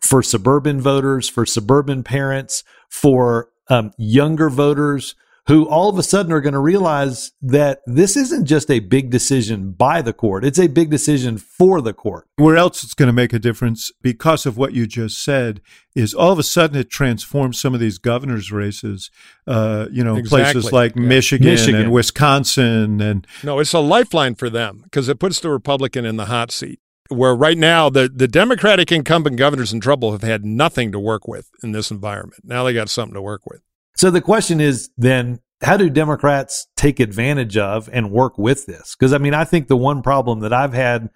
[0.00, 5.14] for suburban voters, for suburban parents, for um, younger voters
[5.46, 9.10] who all of a sudden are going to realize that this isn't just a big
[9.10, 12.26] decision by the court, it's a big decision for the court.
[12.36, 15.60] Where else it's going to make a difference because of what you just said
[15.94, 19.10] is all of a sudden it transforms some of these governors' races.
[19.46, 21.02] Uh, you know, places like Yeah.
[21.02, 21.80] Michigan, Michigan.
[21.80, 26.16] and Wisconsin, and No, it's a lifeline for them because it puts the Republican in
[26.16, 26.80] the hot seat.
[27.08, 31.26] Where right now the, the Democratic incumbent governors in trouble have had nothing to work
[31.26, 32.42] with in this environment.
[32.44, 33.62] Now they got something to work with.
[34.00, 38.96] So the question is then, how do Democrats take advantage of and work with this?
[38.98, 41.10] Because I mean, I think the one problem that I've had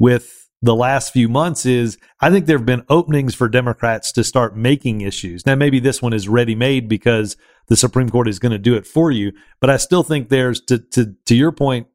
[0.00, 4.24] with the last few months is I think there have been openings for Democrats to
[4.24, 5.46] start making issues.
[5.46, 7.36] Now, maybe this one is ready made because
[7.68, 10.60] the Supreme Court is going to do it for you, but I still think there's
[10.62, 11.86] to to to your point,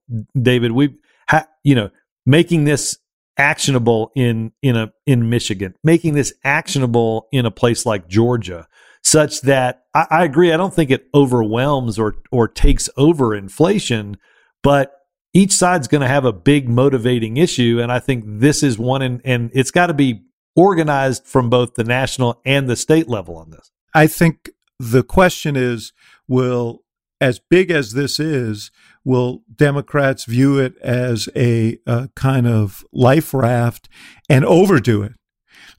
[0.41, 0.71] David.
[0.71, 0.95] We,
[1.27, 1.89] ha, you know,
[2.25, 2.97] making this
[3.35, 8.69] actionable in in a in Michigan, making this actionable in a place like Georgia,
[9.09, 10.51] such that I, I agree.
[10.51, 14.17] I don't think it overwhelms or or takes over inflation,
[14.63, 14.93] but
[15.33, 19.01] each side's going to have a big motivating issue, and I think this is one,
[19.01, 20.23] and and it's got to be
[20.55, 23.71] organized from both the national and the state level on this.
[23.93, 25.93] I think the question is
[26.27, 26.83] will
[27.21, 28.71] as big as this is
[29.03, 33.89] will democrats view it as a, uh kind of life raft
[34.29, 35.13] and overdo it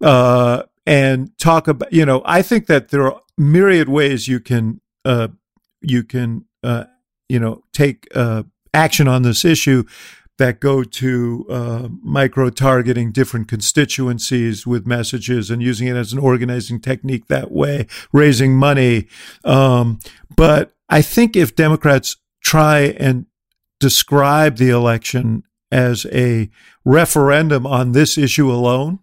[0.01, 4.81] uh, and talk about you know i think that there are myriad ways you can
[5.05, 5.29] uh,
[5.81, 6.85] you can uh,
[7.29, 8.43] you know take uh,
[8.75, 9.85] action on this issue
[10.40, 16.19] that go to uh, micro targeting different constituencies with messages and using it as an
[16.19, 19.07] organizing technique that way, raising money.
[19.45, 19.99] Um,
[20.35, 23.27] but I think if Democrats try and
[23.81, 26.49] describe the election as a
[26.87, 29.01] referendum on this issue alone,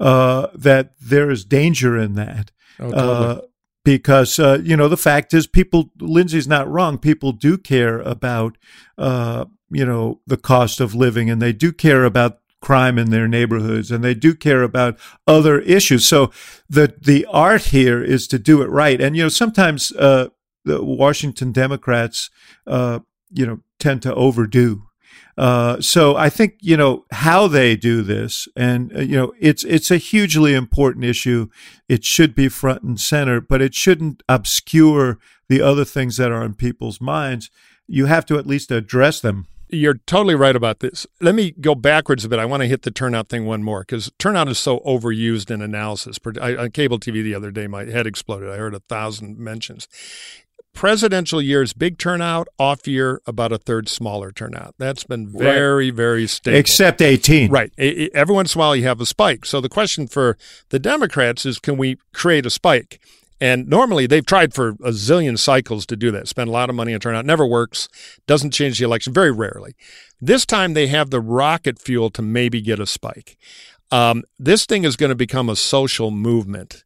[0.00, 2.52] uh, that there is danger in that.
[2.78, 3.26] Oh, totally.
[3.26, 3.40] Uh,
[3.84, 5.90] because uh, you know the fact is, people.
[6.00, 6.98] Lindsey's not wrong.
[6.98, 8.58] People do care about
[8.98, 13.28] uh, you know the cost of living, and they do care about crime in their
[13.28, 16.06] neighborhoods, and they do care about other issues.
[16.06, 16.32] So
[16.68, 19.00] the the art here is to do it right.
[19.00, 20.28] And you know sometimes uh,
[20.64, 22.28] the Washington Democrats,
[22.66, 24.85] uh, you know, tend to overdo.
[25.38, 29.64] Uh, so I think you know how they do this, and uh, you know it's
[29.64, 31.48] it's a hugely important issue.
[31.88, 36.42] It should be front and center, but it shouldn't obscure the other things that are
[36.42, 37.50] in people's minds.
[37.86, 39.46] You have to at least address them.
[39.68, 41.06] You're totally right about this.
[41.20, 42.38] Let me go backwards a bit.
[42.38, 45.60] I want to hit the turnout thing one more because turnout is so overused in
[45.60, 46.18] analysis.
[46.40, 48.48] I, on cable TV the other day, my head exploded.
[48.48, 49.88] I heard a thousand mentions.
[50.76, 52.48] Presidential years, big turnout.
[52.58, 54.74] Off year, about a third smaller turnout.
[54.78, 56.58] That's been very, very stable.
[56.58, 57.50] Except 18.
[57.50, 57.72] Right.
[57.78, 59.46] Every once in a while, you have a spike.
[59.46, 60.36] So the question for
[60.68, 63.00] the Democrats is can we create a spike?
[63.40, 66.76] And normally they've tried for a zillion cycles to do that, spend a lot of
[66.76, 67.26] money on turnout.
[67.26, 67.88] Never works,
[68.26, 69.76] doesn't change the election, very rarely.
[70.20, 73.36] This time they have the rocket fuel to maybe get a spike.
[73.90, 76.84] Um, this thing is going to become a social movement.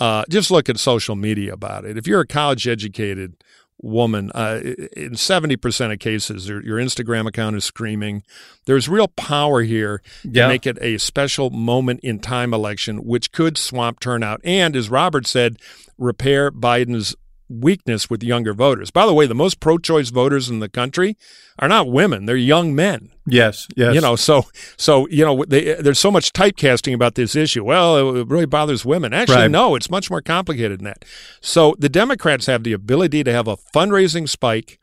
[0.00, 1.96] Uh, just look at social media about it.
[1.98, 3.34] If you're a college educated
[3.82, 4.60] woman, uh,
[4.96, 8.22] in 70% of cases, your, your Instagram account is screaming.
[8.66, 10.48] There's real power here to Yeah.
[10.48, 14.40] make it a special moment in time election, which could swamp turnout.
[14.44, 15.56] And as Robert said,
[15.98, 17.14] repair Biden's
[17.50, 18.90] weakness with younger voters.
[18.90, 21.16] By the way, the most pro choice voters in the country
[21.58, 23.10] are not women, they're young men.
[23.26, 23.68] Yes.
[23.76, 23.94] Yes.
[23.94, 24.44] You know, so
[24.76, 27.62] so you know, they, there's so much typecasting about this issue.
[27.64, 29.12] Well, it really bothers women.
[29.12, 29.50] Actually, Right.
[29.50, 31.04] no, it's much more complicated than that.
[31.40, 34.78] So the Democrats have the ability to have a fundraising spike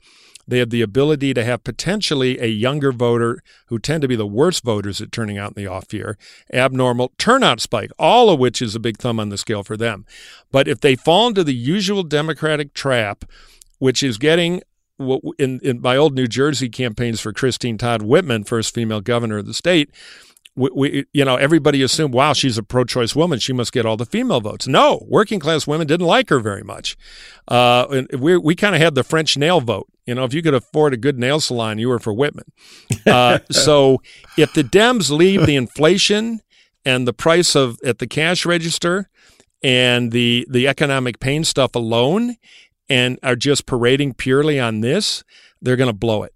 [0.48, 4.26] They have the ability to have potentially a younger voter who tend to be the
[4.26, 6.18] worst voters at turning out in the off year,
[6.54, 10.06] abnormal turnout spike, all of which is a big thumb on the scale for them.
[10.52, 13.26] But if they fall into the usual Democratic trap,
[13.80, 14.62] which is getting
[15.38, 19.46] in, in my old New Jersey campaigns for Christine Todd Whitman, first female governor of
[19.46, 19.92] the state,
[20.58, 23.38] we, we, you know, everybody assumed, wow, she's a pro-choice woman.
[23.40, 24.68] She must get all the female votes.
[24.68, 26.98] No, working class women didn't like her very much.
[27.48, 29.88] Uh, and we, we kind of had the French nail vote.
[30.06, 32.46] You know, if you could afford a good nail salon, you were for Whitman.
[33.06, 34.02] Uh, so
[34.38, 36.42] if the Dems leave the inflation
[36.84, 39.10] and the price of at the cash register
[39.62, 42.38] and the the economic pain stuff alone,
[42.90, 45.24] and are just parading purely on this,
[45.62, 46.34] they're going to blow it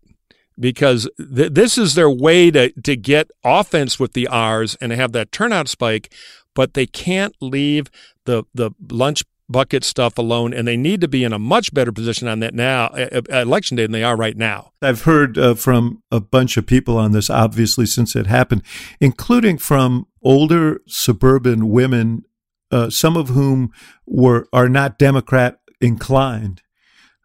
[0.59, 5.11] because th- this is their way to, to get offense with the R's and have
[5.13, 6.13] that turnout spike,
[6.53, 7.89] but they can't leave
[8.25, 11.91] the, the lunch bucket stuff alone, and they need to be in a much better
[11.91, 14.71] position on that now, uh, election day, than they are right now.
[14.81, 18.63] I've heard uh, from a bunch of people on this, obviously, since it happened,
[18.99, 22.23] including from older suburban women,
[22.71, 23.71] uh, some of whom
[24.05, 26.61] were are not Democrat inclined,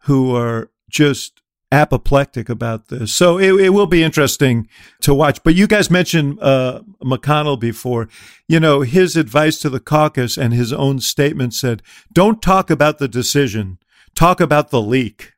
[0.03, 3.13] who are just apoplectic about this.
[3.13, 4.67] So it, it, will be interesting
[5.01, 5.43] to watch.
[5.43, 8.07] But you guys mentioned uh, McConnell before.
[8.47, 12.99] You know, his advice to the caucus and his own statement said, don't talk about
[12.99, 13.79] the decision,
[14.15, 15.33] talk about the leak.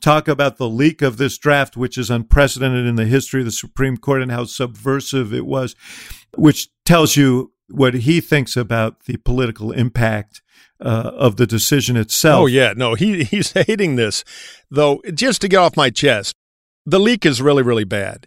[0.00, 3.50] Talk about the leak of this draft, which is unprecedented in the history of the
[3.50, 5.74] Supreme Court and how subversive it was,
[6.36, 10.40] which tells you what he thinks about the political impact
[10.80, 12.42] uh, of the decision itself.
[12.42, 14.24] Oh yeah, no, he he's hating this.
[14.70, 16.34] Though just to get off my chest,
[16.86, 18.26] the leak is really really bad.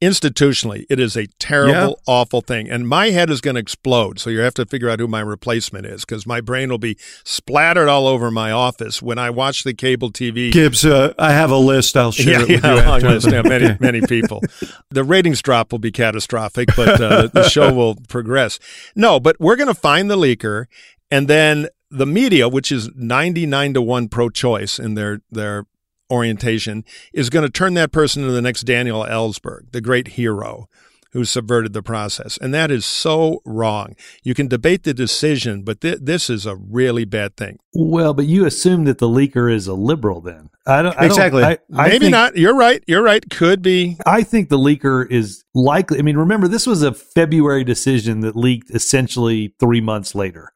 [0.00, 2.12] Institutionally, it is a terrible, yeah.
[2.14, 4.20] awful thing, and my head is going to explode.
[4.20, 6.96] So you have to figure out who my replacement is, because my brain will be
[7.24, 10.52] splattered all over my office when I watch the cable TV.
[10.52, 11.96] Gibbs, uh, I have a list.
[11.96, 12.88] I'll share yeah, it with yeah, you.
[12.88, 13.28] long list.
[13.28, 14.40] Yeah, many many people.
[14.90, 18.60] The ratings drop will be catastrophic, but uh, the show will progress.
[18.94, 20.66] No, but we're going to find the leaker,
[21.10, 25.64] and then the media, which is 99 to 1 pro choice in their, their
[26.10, 30.68] orientation, is going to turn that person into the next Daniel Ellsberg, the great hero
[31.12, 32.36] who subverted the process.
[32.38, 33.96] And that is so wrong.
[34.22, 37.58] You can debate the decision, but th- this is a really bad thing.
[37.74, 40.50] Well, but you assume that the leaker is a liberal then.
[40.66, 41.42] I don't I exactly.
[41.42, 42.36] Don't, I, I Maybe think, not.
[42.36, 42.84] You're right.
[42.86, 43.24] You're right.
[43.30, 43.96] Could be.
[44.04, 45.98] I think the leaker is likely.
[45.98, 50.52] I mean, remember, this was a February decision that leaked essentially three months later.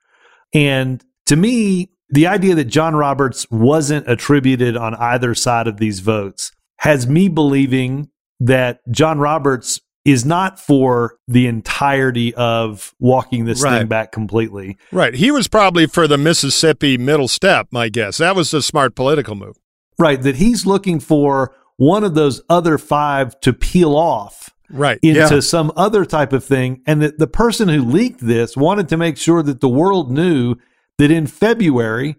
[0.52, 6.00] And to me, the idea that John Roberts wasn't attributed on either side of these
[6.00, 8.10] votes has me believing
[8.40, 13.78] that John Roberts is not for the entirety of walking this right.
[13.78, 14.76] thing back completely.
[14.90, 15.14] Right.
[15.14, 18.18] He was probably for the Mississippi middle step, my guess.
[18.18, 19.58] That was a smart political move.
[19.98, 20.20] Right.
[20.20, 25.40] That he's looking for one of those other five to peel off right into yeah.
[25.40, 29.16] some other type of thing and that the person who leaked this wanted to make
[29.16, 30.56] sure that the world knew
[30.98, 32.16] that in February,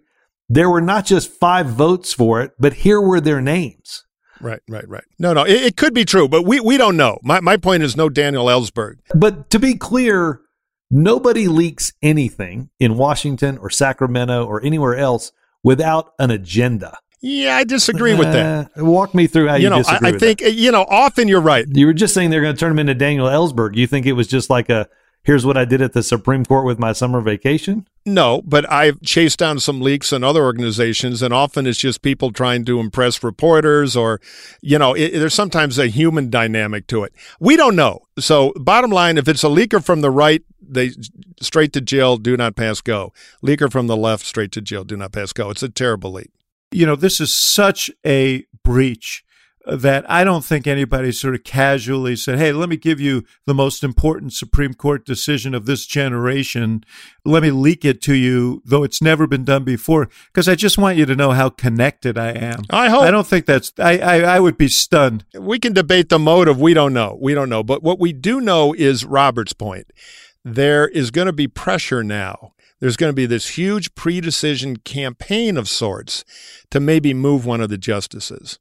[0.48, 4.04] there were not just five votes for it, but here were their names.
[4.40, 5.04] Right, right, right.
[5.18, 7.18] No, no, it, it, could be true, but we, we don't know.
[7.22, 8.96] My, my point is no Daniel Ellsberg.
[9.14, 10.40] But to be clear,
[10.90, 16.98] nobody leaks anything in Washington or Sacramento or anywhere else without an agenda.
[17.26, 18.70] Yeah, I disagree uh, with that.
[18.78, 19.82] Uh, walk me through how you, you know.
[19.86, 20.52] I, I think that.
[20.52, 20.84] you know.
[20.86, 21.66] Often you're right.
[21.66, 23.76] You were just saying they're going to turn him into Daniel Ellsberg.
[23.76, 24.88] You think it was just like a
[25.22, 27.88] here's what I did at the Supreme Court with my summer vacation?
[28.04, 32.30] No, but I've chased down some leaks in other organizations, and often it's just people
[32.30, 34.20] trying to impress reporters, or,
[34.60, 37.14] you know, it, there's sometimes a human dynamic to it.
[37.40, 38.02] We don't know.
[38.18, 40.90] So, bottom line, if it's a leaker from the right, they
[41.40, 43.14] straight to jail, do not pass go.
[43.42, 45.48] Leaker from the left, straight to jail, do not pass go.
[45.48, 46.30] It's a terrible leak.
[46.74, 49.24] You know, this is such a breach
[49.66, 53.54] that I don't think anybody sort of casually said, Hey, let me give you the
[53.54, 56.84] most important Supreme Court decision of this generation.
[57.24, 60.76] Let me leak it to you, though it's never been done before, because I just
[60.76, 62.62] want you to know how connected I am.
[62.70, 63.02] I hope.
[63.02, 65.24] I don't think that's, I, I, I would be stunned.
[65.38, 66.60] We can debate the motive.
[66.60, 67.16] We don't know.
[67.20, 67.62] We don't know.
[67.62, 69.90] But what we do know is Robert's point.
[70.44, 74.76] There is going to be pressure now there's going to be this huge pre decision
[74.76, 76.24] campaign of sorts
[76.70, 78.58] to maybe move one of the justices.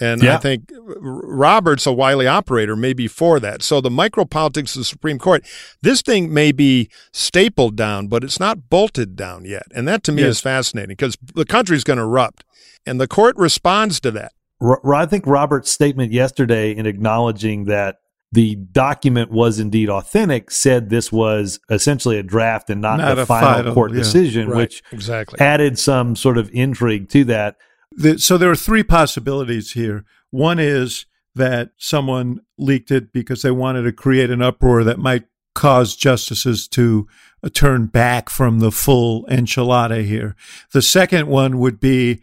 [0.00, 0.34] And yeah.
[0.34, 3.62] I think Roberts, a wily operator, may be for that.
[3.62, 5.46] So the micropolitics of the Supreme Court,
[5.82, 9.66] this thing may be stapled down, but it's not bolted down yet.
[9.72, 10.30] And that to me yes.
[10.30, 12.44] is fascinating because the country's going to erupt.
[12.84, 14.32] And the court responds to that.
[14.60, 17.96] I think Robert's statement yesterday in acknowledging that
[18.34, 23.24] the document was indeed authentic said this was essentially a draft and not, not the
[23.24, 23.98] final, final, court yeah.
[23.98, 24.56] decision, right.
[24.56, 27.56] which exactly added some sort of intrigue to that.
[27.92, 30.04] The, so there are three possibilities here.
[30.30, 31.06] One is
[31.36, 35.24] that someone leaked it because they wanted to create an uproar that might
[35.54, 37.06] cause justices to
[37.44, 40.34] uh, turn back from the full enchilada here.
[40.72, 42.20] The second one would be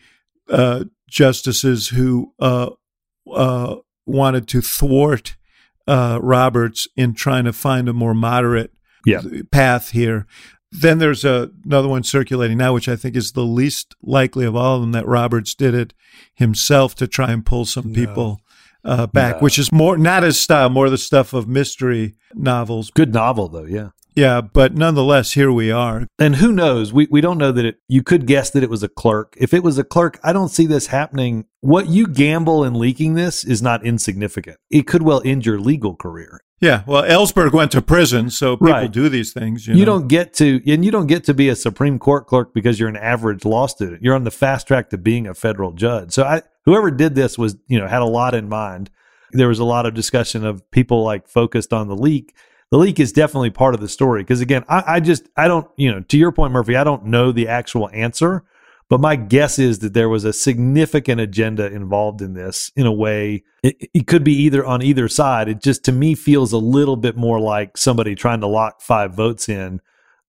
[0.50, 2.72] uh, justices who uh,
[3.34, 5.38] uh, wanted to thwart
[5.88, 8.72] uh, Roberts in trying to find a more moderate
[9.06, 9.22] Yeah.
[9.52, 10.26] path here.
[10.72, 14.56] Then there's a, another one circulating now, which I think is the least likely of
[14.56, 15.94] all of them that Roberts did it
[16.34, 18.40] himself to try and pull some people
[18.86, 19.40] uh, back, No.
[19.42, 22.90] which is more not his style, more the stuff of mystery novels.
[22.92, 23.90] Good novel though, yeah.
[24.14, 26.06] Yeah, but nonetheless, here we are.
[26.20, 26.92] And who knows?
[26.92, 27.78] We we don't know that it.
[27.88, 29.36] You could guess that it was a clerk.
[29.38, 31.46] If it was a clerk, I don't see this happening.
[31.62, 34.58] What you gamble in leaking this is not insignificant.
[34.70, 36.42] It could well end your legal career.
[36.60, 38.92] Yeah, well, Ellsberg went to prison, so people Right.
[38.92, 39.66] do these things.
[39.66, 39.94] You, You, know?
[39.98, 42.88] don't get to, and you don't get to be a Supreme Court clerk because you're
[42.90, 44.04] an average law student.
[44.04, 46.12] You're on the fast track to being a federal judge.
[46.12, 48.92] So I, whoever did this was, you know, had a lot in mind.
[49.32, 52.36] There was a lot of discussion of people like focused on the leak.
[52.72, 55.68] The leak is definitely part of the story because again, I, I just, I don't,
[55.76, 58.46] you know, to your point, Murphy, I don't know the actual answer,
[58.90, 62.92] but my guess is that there was a significant agenda involved in this in a
[62.92, 63.44] way.
[63.62, 65.50] It, it could be either on either side.
[65.50, 69.14] It just to me feels a little bit more like somebody trying to lock five
[69.14, 69.82] votes in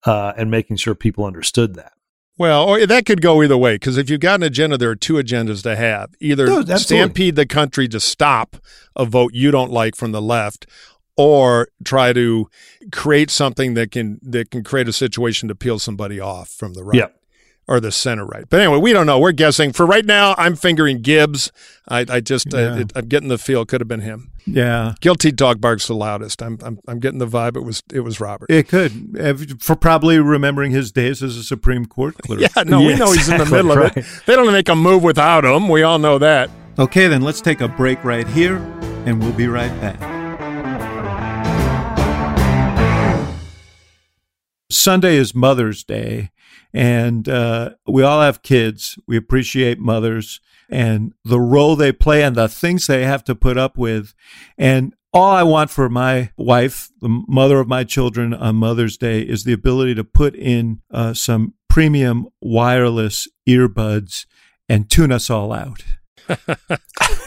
[0.04, 1.92] uh, and making sure people understood that.
[2.38, 4.96] Well, or that could go either way because if you've got an agenda, there are
[4.96, 8.56] two agendas to have: either No, stampede the country to stop
[8.96, 10.66] a vote you don't like from the left,
[11.16, 12.48] or try to
[12.90, 16.82] create something that can that can create a situation to peel somebody off from the
[16.84, 16.96] right.
[16.98, 17.06] Yeah.
[17.68, 19.20] Or the center right, but anyway, we don't know.
[19.20, 19.72] We're guessing.
[19.72, 21.52] For right now, I'm fingering Gibbs.
[21.88, 22.58] I, I just, Yeah.
[22.72, 23.64] uh, it, I'm getting the feel.
[23.64, 24.32] Could have been him.
[24.46, 26.42] yeah, Guilty dog barks the loudest.
[26.42, 27.56] I'm, I'm, I'm getting the vibe.
[27.56, 28.50] It was, it was Robert.
[28.50, 32.40] it could for probably remembering his days as a Supreme Court clerk.
[32.40, 33.96] Yeah, no, we Yeah, know he's in the exactly, middle of right.
[33.96, 34.22] it.
[34.26, 35.68] They don't make a move without him.
[35.68, 36.50] We all know that.
[36.80, 38.56] Okay, then let's take a break right here,
[39.06, 40.11] and we'll be right back.
[44.72, 46.30] Sunday is Mother's Day,
[46.72, 48.98] and uh, we all have kids.
[49.06, 53.58] We appreciate mothers and the role they play and the things they have to put
[53.58, 54.14] up with.
[54.56, 59.20] And all I want for my wife, the mother of my children on Mother's Day,
[59.20, 64.24] is the ability to put in uh, some premium wireless earbuds
[64.68, 65.84] and tune us all out.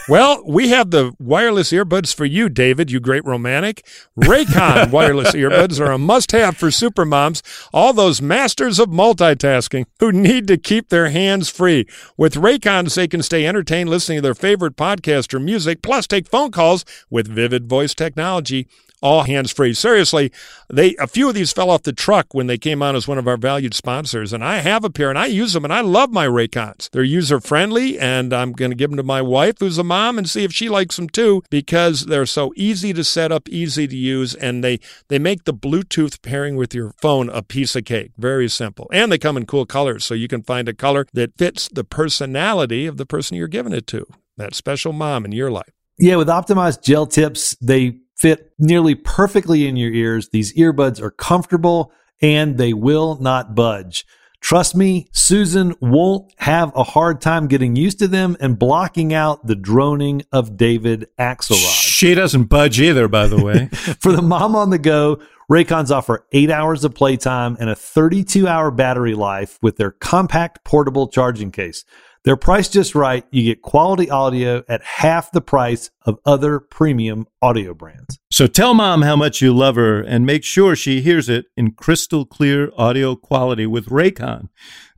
[0.08, 3.84] Well, we have the wireless earbuds for you, David, you great romantic.
[4.16, 7.42] Raycon wireless earbuds are a must have for supermoms,
[7.74, 11.86] all those masters of multitasking who need to keep their hands free.
[12.16, 16.28] With Raycons, they can stay entertained listening to their favorite podcast or music, plus take
[16.28, 18.68] phone calls with vivid voice technology.
[19.06, 19.72] All hands free.
[19.72, 20.32] Seriously,
[20.68, 23.18] they a few of these fell off the truck when they came on as one
[23.18, 25.80] of our valued sponsors, and I have a pair and I use them and I
[25.80, 26.90] love my Raycons.
[26.90, 30.18] They're user friendly, and I'm going to give them to my wife, who's a mom,
[30.18, 33.86] and see if she likes them too because they're so easy to set up, easy
[33.86, 37.84] to use, and they they make the Bluetooth pairing with your phone a piece of
[37.84, 38.10] cake.
[38.18, 41.38] Very simple, and they come in cool colors, so you can find a color that
[41.38, 44.04] fits the personality of the person you're giving it to.
[44.36, 45.70] That special mom in your life.
[45.96, 50.30] Yeah, with optimized gel tips, they fit nearly perfectly in your ears.
[50.30, 54.06] These earbuds are comfortable and they will not budge.
[54.40, 59.46] Trust me, Susan won't have a hard time getting used to them and blocking out
[59.46, 61.82] the droning of David Axelrod.
[61.82, 63.66] She doesn't budge either, by the way.
[64.00, 68.46] For the mom on the go, Raycons offer eight hours of playtime and a 32
[68.46, 71.84] hour battery life with their compact portable charging case.
[72.26, 73.24] They're priced just right.
[73.30, 78.18] You get quality audio at half the price of other premium audio brands.
[78.32, 81.70] so tell mom how much you love her and make sure she hears it in
[81.70, 84.48] crystal clear audio quality with Raycon.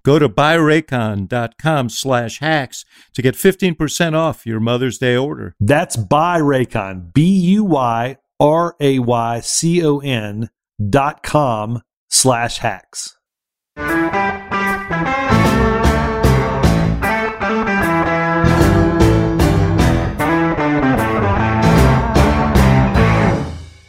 [0.03, 5.55] Go to buyraycon.com slash hacks to get 15% off your Mother's Day order.
[5.61, 10.49] That's buy Raycon, B U Y R A Y C O N
[10.89, 13.19] dot com slash hacks.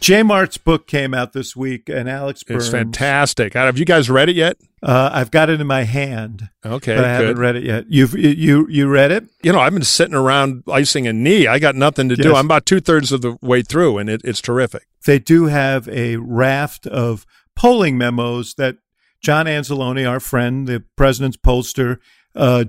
[0.00, 2.64] J Mart's book came out this week, and Alex Burns.
[2.64, 3.52] It's fantastic.
[3.54, 4.56] Have you guys read it yet?
[4.82, 7.84] Uh, I've got it in my hand, Okay, but I haven't read it yet.
[7.90, 9.24] You've you you read it?
[9.42, 11.46] you know, I've been sitting around icing a knee.
[11.46, 12.34] I got nothing to do.
[12.34, 14.86] I'm about two thirds of the way through, and it, it's terrific.
[15.04, 18.76] They do have a raft of polling memos that
[19.20, 21.98] John Anzalone, our friend, the president's pollster,
[22.34, 22.64] uh,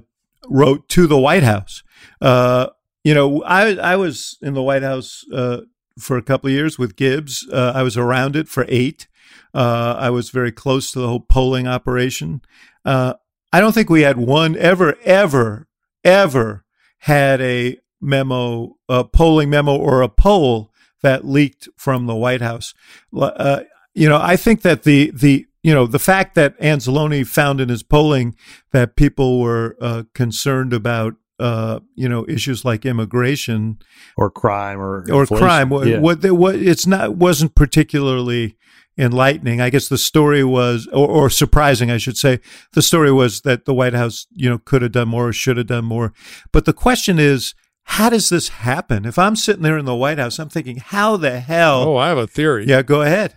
[0.49, 1.81] wrote to the White House.
[2.19, 2.67] Uh,
[3.05, 5.61] you know, I I was in the White House uh,
[6.01, 7.47] for a couple of years with Gibbs.
[7.51, 9.07] Uh, I was around it for eight.
[9.53, 12.41] Uh, I was very close to the whole polling operation.
[12.85, 13.13] Uh,
[13.53, 15.67] I don't think we had one ever, ever,
[16.03, 16.65] ever
[16.99, 20.71] had a memo, a polling memo, or a poll
[21.01, 22.73] that leaked from the White House.
[23.15, 23.61] Uh,
[23.93, 27.69] you know, I think that the the you know the fact that Anzalone found in
[27.69, 28.35] his polling
[28.71, 33.79] that people were uh, concerned about uh, you know issues like immigration
[34.17, 35.37] or crime or or inflation.
[35.37, 35.69] crime.
[35.69, 35.99] What, Yeah.
[35.99, 38.55] what, what it's not wasn't particularly
[38.97, 39.61] enlightening.
[39.61, 42.39] I guess the story was, or, or surprising, I should say.
[42.73, 45.57] The story was that the White House, you know, could have done more, or should
[45.57, 46.13] have done more.
[46.51, 49.05] But the question is, how does this happen?
[49.05, 51.83] If I'm sitting there in the White House, I'm thinking, how the hell?
[51.83, 52.65] Oh, I have a theory.
[52.67, 53.33] yeah, go ahead.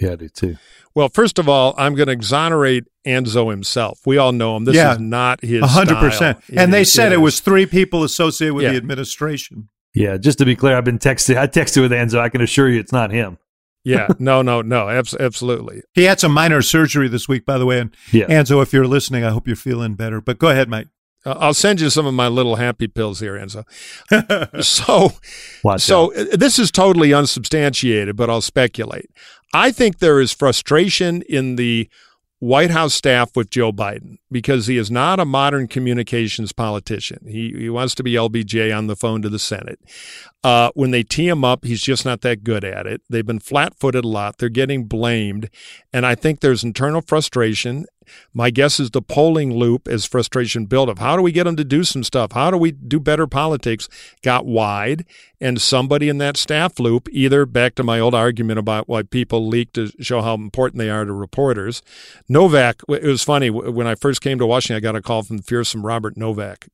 [0.00, 0.56] Yeah, I do too.
[0.94, 3.98] Well, first of all, I'm going to exonerate Anzo himself.
[4.06, 4.64] We all know him.
[4.64, 4.92] This Yeah.
[4.92, 6.42] is not his A hundred percent.
[6.44, 6.58] style.
[6.62, 8.70] And they is- said it was three people associated with Yeah.
[8.72, 9.68] the administration.
[9.94, 11.36] Yeah, just to be clear, I've been texting.
[11.36, 12.18] I texted with Enzo.
[12.18, 13.38] I can assure you, it's not him.
[13.84, 15.82] Yeah, no, no, no, abs- absolutely.
[15.92, 17.80] He had some minor surgery this week, by the way.
[17.80, 18.26] And Yeah.
[18.26, 20.20] Anzo, if you're listening, I hope you're feeling better.
[20.20, 20.88] But go ahead, Mike.
[21.26, 23.64] Uh, I'll send you some of my little happy pills here, Enzo.
[24.62, 25.12] so,
[25.62, 26.30] Watch so out.
[26.38, 29.10] this is totally unsubstantiated, but I'll speculate.
[29.54, 31.88] I think there is frustration in the
[32.40, 37.24] White House staff with Joe Biden because he is not a modern communications politician.
[37.26, 39.78] He, he wants to be LBJ on the phone to the Senate.
[40.42, 43.00] Uh, when they tee him up, he's just not that good at it.
[43.08, 44.38] They've been flat footed a lot.
[44.38, 45.48] They're getting blamed.
[45.92, 47.86] And I think there's internal frustration.
[48.32, 51.56] My guess is the polling loop as frustration built of how do we get them
[51.56, 52.32] to do some stuff?
[52.32, 53.88] How do we do better politics?
[54.22, 55.04] Got wide.
[55.40, 59.46] And somebody in that staff loop, either back to my old argument about why people
[59.46, 61.82] leak to show how important they are to reporters.
[62.28, 63.50] Novak, it was funny.
[63.50, 66.68] When I first came to Washington, I got a call from fearsome Robert Novak.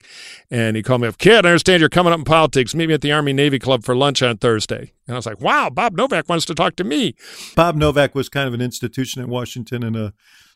[0.52, 2.74] And he called me up, Kid, I understand you're coming up in politics.
[2.74, 4.92] Meet me at the Army Navy Club for lunch on Thursday.
[5.08, 7.16] And I was like, wow, Bob Novak wants to talk to me.
[7.56, 10.12] Bob Novak was kind of an institution in Washington and a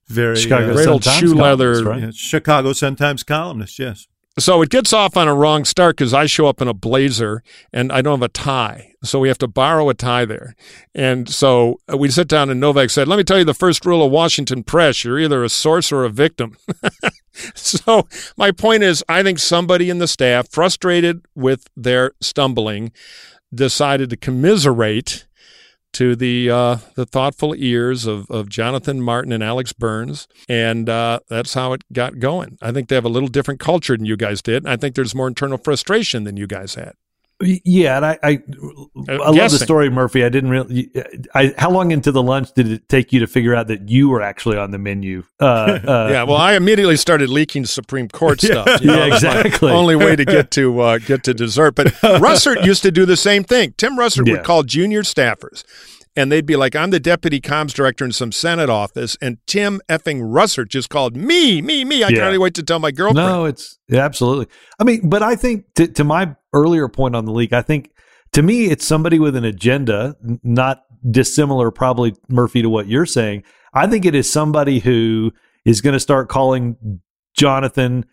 [0.07, 1.85] very Chicago uh, Great old Sun-Times shoe leather.
[1.85, 2.03] right?
[2.03, 3.79] yeah, Chicago Sun Times columnist.
[3.79, 4.07] Yes.
[4.37, 7.45] So it gets off on a wrong start because I show up in a blazer
[7.73, 8.93] and I don't have a tie.
[9.05, 10.57] So we have to borrow a tie there.
[10.93, 13.87] And so uh, we sit down and Novak said, Let me tell you the first
[13.87, 16.57] rule of Washington press you're either a source or a victim.
[17.55, 22.91] so my point is, I think somebody in the staff, frustrated with their stumbling,
[23.55, 25.27] decided to commiserate
[25.95, 31.21] to the uh, the thoughtful ears of, of Jonathan Martin and Alex Burns, and uh,
[31.29, 32.59] that's how it got going.
[32.61, 34.67] I think they have a little different culture than you guys did.
[34.67, 36.93] I think there's more internal frustration than you guys had.
[37.43, 38.43] Yeah, and I I,
[39.09, 40.25] I love the story, Murphy.
[40.25, 40.91] I didn't really.
[41.35, 44.09] I how long into the lunch did it take you to figure out that you
[44.09, 45.25] were actually on the menu?
[45.41, 48.81] Uh, uh, yeah, well, I immediately started leaking Supreme Court stuff.
[48.81, 49.71] you Yeah, know, it's exactly.
[49.73, 51.75] Only way to get to uh, get to dessert.
[51.75, 53.75] But Russert used to do the same thing.
[53.77, 54.35] Tim Russert Yeah.
[54.35, 55.65] would call junior staffers.
[56.17, 59.81] And they'd be like, I'm the deputy comms director in some Senate office, and Tim
[59.89, 61.97] effing Russert just called me, me, me.
[62.05, 62.17] I Yeah.
[62.19, 63.27] can't really wait to tell my girlfriend.
[63.29, 64.47] No, it's yeah, absolutely.
[64.79, 67.91] I mean, but I think to, to my earlier point on the leak, I think
[68.33, 73.43] to me it's somebody with an agenda, not dissimilar, probably Murphy to what you're saying.
[73.73, 75.33] I think it is somebody who
[75.65, 77.01] is going to start calling
[77.37, 78.05] Jonathan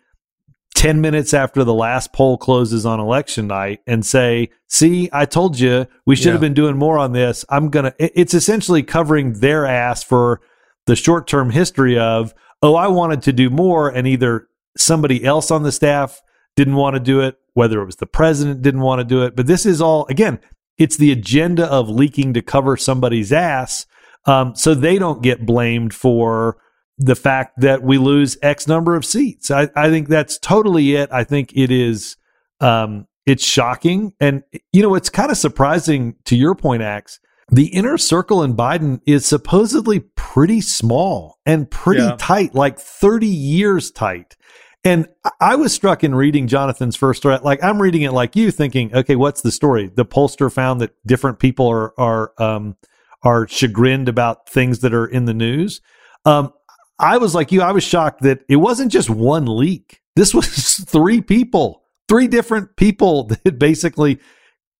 [0.82, 5.60] 10 minutes after the last poll closes on election night and say, See, I told
[5.60, 6.32] you we should Yeah.
[6.32, 7.44] have been doing more on this.
[7.48, 10.40] I'm going to, it's essentially covering their ass for
[10.86, 13.90] the short term history of, oh, I wanted to do more.
[13.90, 16.20] And either somebody else on the staff
[16.56, 19.36] didn't want to do it, whether it was the president didn't want to do it.
[19.36, 20.40] But this is all, again,
[20.78, 23.86] it's the agenda of leaking to cover somebody's ass
[24.24, 26.56] um, so they don't get blamed for
[27.04, 29.50] the fact that we lose X number of seats.
[29.50, 31.08] I, I think that's totally it.
[31.12, 32.16] I think it is,
[32.60, 34.12] um, it's shocking.
[34.20, 34.42] And,
[34.72, 37.20] you know, it's kind of surprising to your point, Axe.
[37.50, 42.16] The inner circle in Biden is supposedly pretty small and pretty Yeah.
[42.18, 44.36] tight, like 30 years tight.
[44.84, 45.06] And
[45.40, 47.38] I- was struck in reading Jonathan's first story.
[47.42, 49.90] Like I'm reading it like you, thinking, okay, what's the story?
[49.94, 52.76] The pollster found that different people are are um,
[53.22, 55.80] are chagrined about things that are in the news.
[56.24, 56.52] Um,
[56.98, 57.62] I was like you.
[57.62, 60.00] I was shocked that it wasn't just one leak.
[60.16, 64.18] This was three people, three different people that basically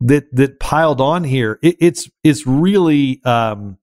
[0.01, 1.59] that that piled on here.
[1.63, 3.79] It, it's it's really um,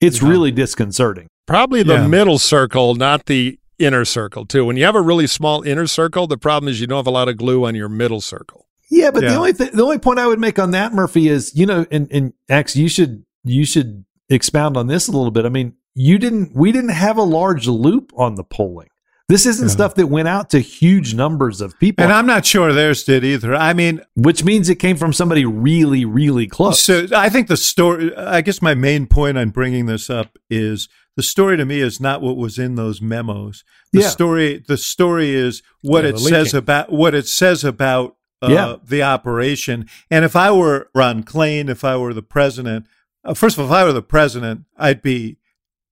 [0.00, 0.28] it's Yeah.
[0.28, 1.26] really disconcerting.
[1.46, 2.06] Probably the Yeah.
[2.06, 4.64] middle circle, not the inner circle, too.
[4.64, 7.10] When you have a really small inner circle, the problem is you don't have a
[7.10, 8.66] lot of glue on your middle circle.
[8.90, 11.52] Yeah, but the only th- the only point I would make on that, Murphy, is
[11.54, 15.44] you know, and and Axe, you should you should expound on this a little bit.
[15.44, 18.88] I mean, you didn't we didn't have a large loop on the polling.
[19.28, 19.72] This isn't Yeah.
[19.72, 23.24] stuff that went out to huge numbers of people, And I'm not sure theirs did
[23.24, 23.56] either.
[23.56, 26.80] I mean, which means it came from somebody really, really close.
[26.84, 30.88] So I think the story, I guess my main point on bringing this up is
[31.16, 33.64] the story to me is not what was in those memos.
[33.92, 34.08] The Yeah.
[34.10, 38.76] story, the story is what Yeah, it says about what it says about uh, Yeah.
[38.86, 39.86] the operation.
[40.10, 42.84] And if I were Ron Klain, if I were the president,
[43.24, 45.38] uh, first of all, if I were the president, I'd be,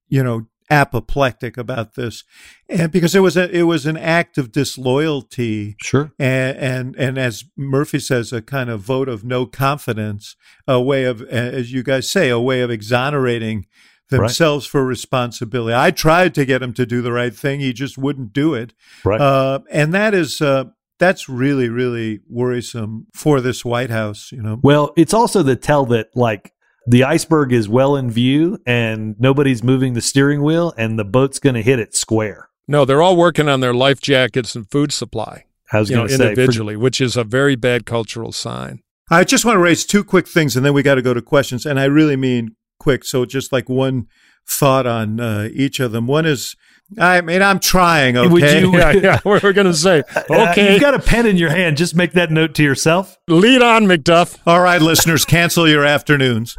[0.07, 2.23] you know, apoplectic about this,
[2.67, 6.11] and because it was a it was an act of disloyalty Sure.
[6.19, 10.35] and and and as Murphy says, a kind of vote of no confidence,
[10.67, 13.65] a way of, as you guys say, a way of exonerating
[14.09, 15.73] themselves for responsibility.
[15.75, 18.73] I tried to get him to do the right thing; he just wouldn't do it,
[19.03, 19.21] Right.
[19.21, 20.65] uh, and that is uh,
[20.99, 24.31] that's really really worrisome for this White House.
[24.31, 26.53] You know, Well, it's also the tell that like
[26.87, 31.39] the iceberg is well in view and nobody's moving the steering wheel and the boat's
[31.39, 32.49] going to hit it square.
[32.67, 36.13] No, they're all working on their life jackets and food supply, I was going to
[36.13, 38.81] say for- individually, which is a very bad cultural sign.
[39.11, 41.21] I just want to raise two quick things, and then we got to go to
[41.21, 41.63] questions.
[41.65, 43.03] And I really mean quick.
[43.03, 44.07] So just like one
[44.49, 46.07] thought on uh, each of them.
[46.07, 46.55] One is,
[46.99, 48.17] I mean, I'm trying.
[48.17, 48.29] Okay.
[48.31, 49.19] Would you- Yeah, yeah.
[49.25, 51.77] We're, we're going to say, Uh, okay, you've got a pen in your hand.
[51.77, 53.15] Just make that note to yourself.
[53.27, 54.39] lead on, McDuff.
[54.47, 56.55] All right, listeners, cancel your afternoons.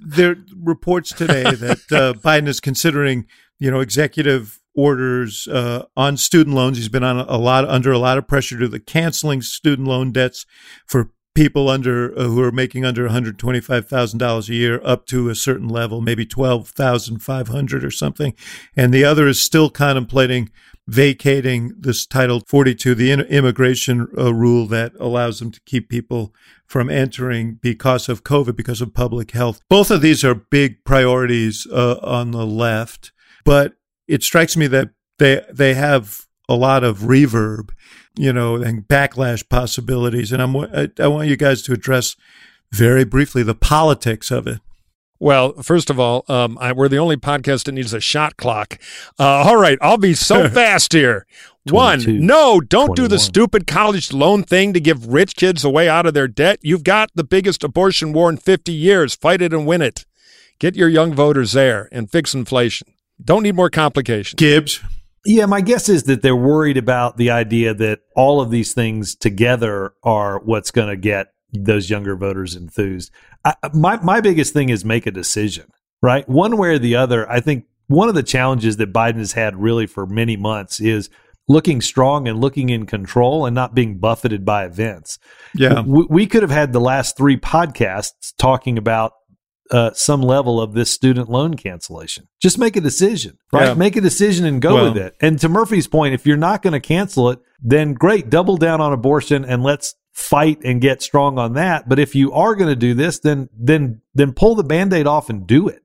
[0.00, 3.26] There reports today that uh, Biden is considering,
[3.58, 6.76] you know, executive orders uh, on student loans.
[6.76, 10.12] He's been on a lot under a lot of pressure to the canceling student loan
[10.12, 10.46] debts
[10.86, 14.54] for people under uh, who are making under one hundred twenty five thousand dollars a
[14.54, 18.34] year up to a certain level, maybe twelve thousand five hundred or something.
[18.76, 20.50] And the other is still contemplating
[20.86, 26.34] vacating this Title 42, the immigration uh, rule that allows them to keep people
[26.66, 29.60] from entering because of COVID, because of public health.
[29.68, 33.12] Both of these are big priorities uh, on the left,
[33.44, 33.74] but
[34.08, 37.70] it strikes me that they they have a lot of reverb,
[38.16, 40.32] you know, and backlash possibilities.
[40.32, 42.16] And I'm I, I want you guys to address
[42.72, 44.60] very briefly the politics of it.
[45.20, 48.78] Well, first of all, um, I, we're the only podcast that needs a shot clock.
[49.18, 51.26] Uh, all right, I'll be so fast here.
[51.70, 56.04] One, no, don't do the stupid college loan thing to give rich kids away out
[56.04, 56.58] of their debt.
[56.62, 59.14] You've got the biggest abortion war in 50 years.
[59.14, 60.04] Fight it and win it.
[60.58, 62.88] Get your young voters there and fix inflation.
[63.22, 64.38] Don't need more complications.
[64.38, 64.80] Gibbs,
[65.24, 69.14] Yeah, my guess is that they're worried about the idea that all of these things
[69.14, 73.10] together are what's going to get those younger voters enthused.
[73.44, 75.66] I, my my biggest thing is make a decision,
[76.02, 76.28] right?
[76.28, 77.30] One way or the other.
[77.30, 81.10] I think one of the challenges that Biden has had really for many months is
[81.48, 85.18] looking strong and looking in control and not being buffeted by events.
[85.54, 89.12] yeah, we, we could have had the last three podcasts talking about
[89.70, 92.28] uh, some level of this student loan cancellation.
[92.40, 93.68] Just make a decision, right?
[93.68, 93.74] Yeah.
[93.74, 95.14] Make a decision and go Well- with it.
[95.20, 98.80] And to Murphy's point, if you're not going to cancel it, then great, double down
[98.80, 101.88] on abortion and let's fight and get strong on that.
[101.88, 105.28] But if you are going to do this, then then then pull the band-aid off
[105.30, 105.82] and do it.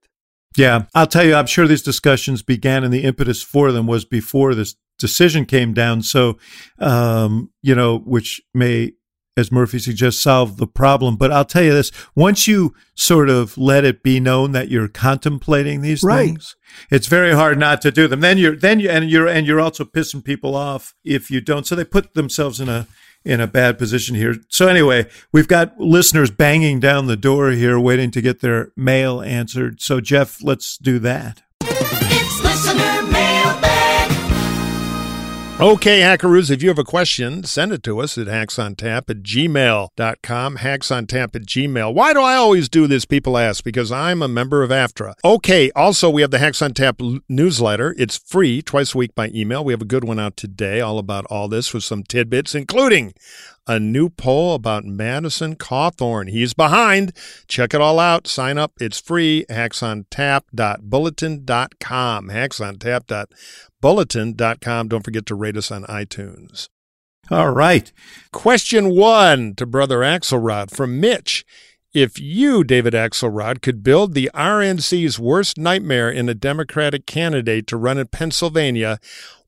[0.58, 4.04] Yeah, I'll tell you, I'm sure these discussions began and the impetus for them was
[4.04, 6.04] before this decision came down.
[6.04, 6.38] So,
[6.78, 8.92] um, you know, which may,
[9.38, 11.16] as Murphy suggests, solve the problem.
[11.16, 14.90] But I'll tell you this once you sort of let it be known that you're
[14.90, 16.26] contemplating these Right.
[16.28, 16.56] things,
[16.92, 18.20] it's very hard not to do them.
[18.20, 21.66] Then you're, then you, and you're, and you're also pissing people off if you don't.
[21.66, 22.86] So they put themselves in a,
[23.26, 24.36] in a bad position here.
[24.50, 29.22] So anyway, we've got listeners banging down the door here waiting to get their mail
[29.22, 29.82] answered.
[29.82, 31.42] So Jeff, let's do that.
[35.62, 40.58] Okay, hackaroos, if you have a question, send it to us at hacksontap at gmail.com.
[40.58, 41.94] Hacksontap at gmail.
[41.94, 43.04] Why do I always do this?
[43.04, 43.62] People ask.
[43.62, 45.16] Because I'm a member of AFTRA.
[45.26, 47.94] Okay, also, we have the Hacks on Tap l- newsletter.
[47.98, 49.66] It's free twice a week by email.
[49.66, 53.14] We have a good one out today, all about all this with some tidbits, including
[53.70, 56.30] a new poll about Madison Cawthorn.
[56.30, 57.14] He's behind.
[57.48, 58.26] Check it all out.
[58.26, 58.72] Sign up.
[58.82, 59.46] It's free.
[59.48, 62.30] Hacksontap.bulletin.com.
[62.30, 64.88] Hacksontap.bulletin.com.
[64.88, 66.68] Don't forget to rate us on iTunes.
[67.30, 67.92] All right.
[68.32, 71.46] Question one to Brother Axelrod from Mitch.
[71.94, 77.78] If you, David Axelrod, could build the RNC's worst nightmare in a Democratic candidate to
[77.78, 79.00] run in Pennsylvania,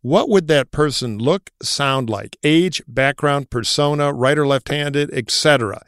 [0.02, 2.38] what would that person look, sound like?
[2.43, 5.84] Age, background, persona, right or left handed, etc.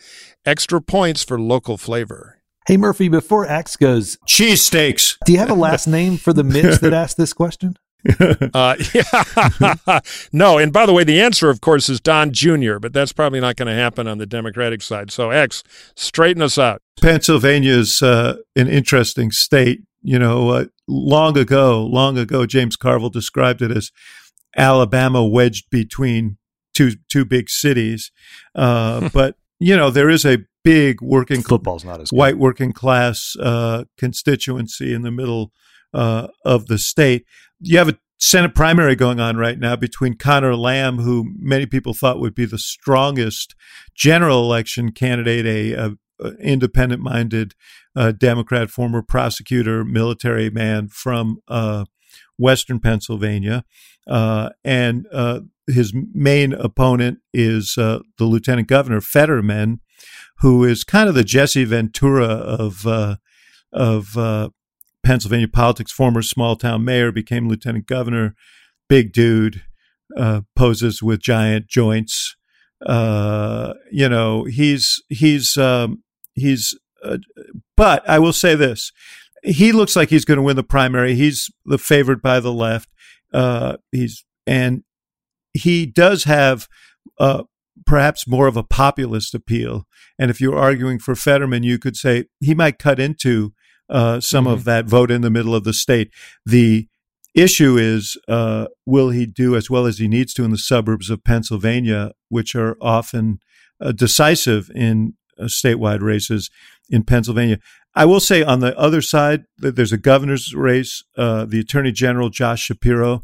[0.46, 2.40] Extra points for local flavor.
[2.68, 5.18] Hey Murphy, before Axe goes, Cheesesteaks.
[5.26, 7.78] do you have a last name for the Mitch that asked this question?
[8.54, 10.00] Uh, yeah.
[10.34, 13.40] no, and by the way, the answer, of course, is Don Jr., but that's probably
[13.40, 15.10] not going to happen on the Democratic side.
[15.10, 15.64] So, Axe,
[15.96, 16.82] straighten us out.
[17.02, 19.84] Pennsylvania is uh, an interesting state.
[20.04, 23.92] You know, uh, long ago, long ago, James Carville described it as
[24.56, 26.38] Alabama wedged between
[26.74, 28.12] two two big cities.
[28.54, 32.18] Uh, but you know, there is a big working Football's not as good.
[32.18, 35.52] white working class uh, constituency in the middle
[35.94, 37.26] uh, of the state.
[37.60, 41.94] You have a Senate primary going on right now between Conor Lamb, who many people
[41.94, 43.54] thought would be the strongest
[43.94, 47.54] general election candidate, a, a, a independent-minded
[47.96, 51.86] uh, Democrat, former prosecutor, military man from uh,
[52.38, 53.64] Western Pennsylvania,
[54.08, 59.80] uh, and uh, his main opponent is uh, the Lieutenant Governor Fetterman,
[60.40, 63.16] who is kind of the Jesse Ventura of uh,
[63.72, 64.50] of uh,
[65.04, 65.92] Pennsylvania politics.
[65.92, 68.36] Former small town mayor, became lieutenant governor.
[68.90, 69.64] Big dude,
[70.18, 72.36] uh, poses with giant joints.
[72.86, 76.04] Uh, you know, he's he's um,
[76.34, 76.78] he's.
[77.04, 77.18] Uh,
[77.76, 78.92] but I will say this:
[79.44, 81.16] he looks like he's going to win the primary.
[81.16, 82.90] He's the favored by the left.
[83.34, 84.84] Uh, he's and
[85.54, 86.68] he does have
[87.20, 87.44] uh,
[87.86, 89.86] perhaps more of a populist appeal.
[90.20, 93.54] And if you're arguing for Fetterman, you could say he might cut into
[93.90, 94.54] uh, some Mm-hmm.
[94.54, 96.12] of that vote in the middle of the state.
[96.46, 96.88] The
[97.34, 101.10] issue is uh, will he do as well as he needs to in the suburbs
[101.10, 103.40] of Pennsylvania, which are often
[103.82, 106.50] uh, decisive in uh, statewide races
[106.90, 107.58] in Pennsylvania.
[107.96, 111.04] I will say on the other side that there's a governor's race.
[111.18, 113.24] Uh, the Attorney General Josh Shapiro,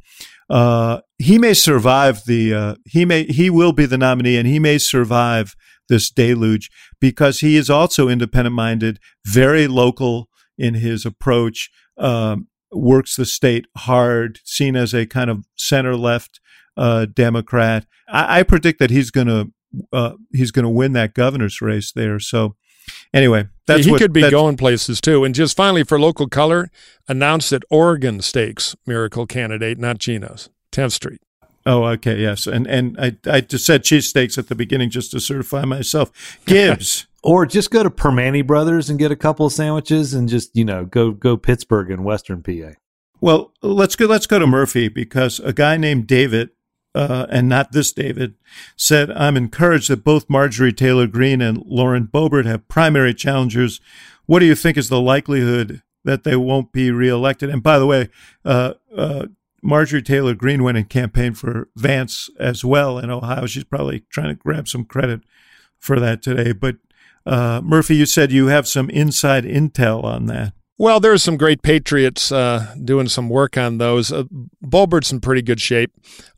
[0.49, 4.59] uh, he may survive the uh, he may he will be the nominee, and he
[4.59, 5.55] may survive
[5.87, 6.69] this deluge
[7.01, 11.69] because he is also independent minded, very local in his approach.
[11.97, 16.39] Um, works the state hard, seen as a kind of center left
[16.77, 17.85] uh, Democrat.
[18.07, 19.51] I, I predict that he's going to
[19.93, 22.19] uh, he's going to win that governor's race there.
[22.19, 22.55] So
[23.13, 25.23] anyway, that's he what could be going places too.
[25.23, 26.71] And just finally, for local color,
[27.07, 31.21] announced that Oregon Steaks miracle candidate, not Geno's, 10th Street.
[31.65, 35.19] Oh, okay, yes, and and I I just said cheesesteaks at the beginning just to
[35.19, 36.39] certify myself.
[36.45, 37.05] Gibbs.
[37.21, 40.63] Or just go to Primanti Brothers and get a couple of sandwiches and just, you
[40.63, 42.75] know, go go Pittsburgh and Western PA.
[43.21, 44.05] Well, let's go.
[44.05, 46.51] Let's go to Murphy because a guy named David,
[46.95, 48.35] uh, and not this David,
[48.77, 53.81] said, "I'm encouraged that both Marjorie Taylor Greene and Lauren Boebert have primary challengers.
[54.25, 57.85] What do you think is the likelihood that they won't be reelected?" And by the
[57.85, 58.09] way,
[58.45, 59.25] uh, uh,
[59.61, 63.45] Marjorie Taylor Greene went and campaigned for Vance as well in Ohio.
[63.45, 65.21] She's probably trying to grab some credit
[65.77, 66.53] for that today.
[66.53, 66.77] But
[67.25, 70.53] uh, Murphy, you said you have some inside intel on that.
[70.79, 74.13] Well, there's some great patriots uh, doing some work on those.
[74.13, 74.23] Uh,
[74.63, 75.91] Boebert's in pretty good shape,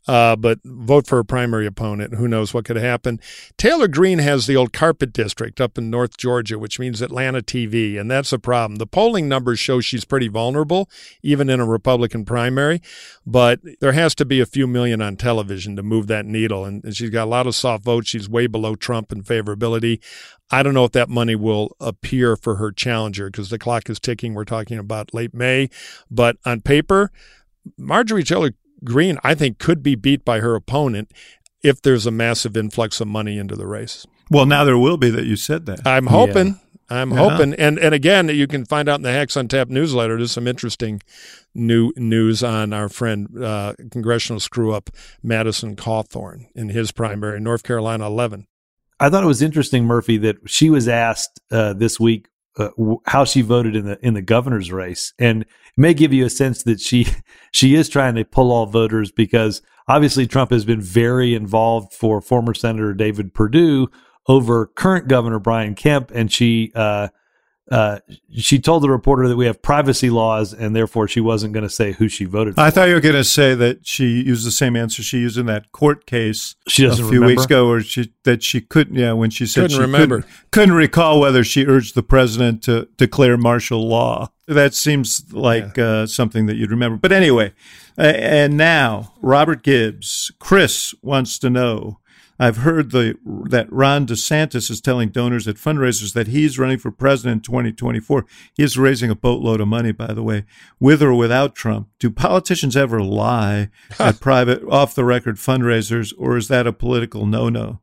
[0.08, 2.16] uh, but vote for a primary opponent.
[2.16, 3.20] Who knows what could happen?
[3.56, 7.96] Taylor Greene has the old carpet district up in North Georgia, which means Atlanta TV,
[8.00, 8.78] and that's a problem.
[8.78, 10.90] The polling numbers show she's pretty vulnerable,
[11.22, 12.82] even in a Republican primary,
[13.24, 16.64] but there has to be a few million on television to move that needle.
[16.64, 18.08] And, and she's got a lot of soft votes.
[18.08, 20.00] She's way below Trump in favorability.
[20.52, 23.98] I don't know if that money will appear for her challenger because the clock is
[23.98, 24.34] ticking.
[24.34, 25.70] We're talking about late May.
[26.10, 27.10] But on paper,
[27.78, 28.50] Marjorie Taylor
[28.84, 31.10] Greene, I think, could be beat by her opponent
[31.62, 34.06] if there's a massive influx of money into the race.
[34.30, 35.86] Well, now there will be that you said that.
[35.86, 36.58] I'm hoping.
[36.90, 37.16] I'm Yeah.
[37.30, 37.54] hoping.
[37.54, 40.16] And and again, you can find out in the Hacks on Tap newsletter.
[40.16, 41.00] There's some interesting
[41.54, 44.90] new news on our friend uh, congressional screw up
[45.22, 48.46] Madison Cawthorn in his primary, North Carolina 11.
[49.02, 53.00] I thought it was interesting, Murphy, that she was asked uh, this week uh, w-
[53.06, 56.30] how she voted in the in the governor's race, and it may give you a
[56.30, 57.08] sense that she
[57.52, 62.20] she is trying to pull all voters because obviously Trump has been very involved for
[62.20, 63.88] former Senator David Perdue
[64.28, 67.08] over current Governor Brian Kemp, and she uh,
[67.70, 68.00] uh,
[68.36, 71.70] she told the reporter that we have privacy laws, and therefore she wasn't going to
[71.70, 72.60] say who she voted for.
[72.60, 75.38] I thought you were going to say that she used the same answer she used
[75.38, 77.40] in that court case She doesn't a few remember?
[77.40, 78.96] weeks ago, or she that she couldn't.
[78.96, 80.16] Yeah, when she said Couldn't she remember.
[80.22, 84.30] couldn't, couldn't recall whether she urged the president to declare martial law.
[84.48, 86.98] That seems like uh, something that you'd remember.
[86.98, 87.52] But anyway,
[87.96, 92.00] uh, and now Robert Gibbs, Chris wants to know.
[92.38, 93.16] I've heard the
[93.50, 98.26] that Ron DeSantis is telling donors at fundraisers that he's running for president in 2024.
[98.54, 100.44] He is raising a boatload of money, by the way,
[100.80, 101.88] with or without Trump.
[101.98, 103.68] Do politicians ever lie
[103.98, 107.80] at private, off the record fundraisers, or is that a political no no?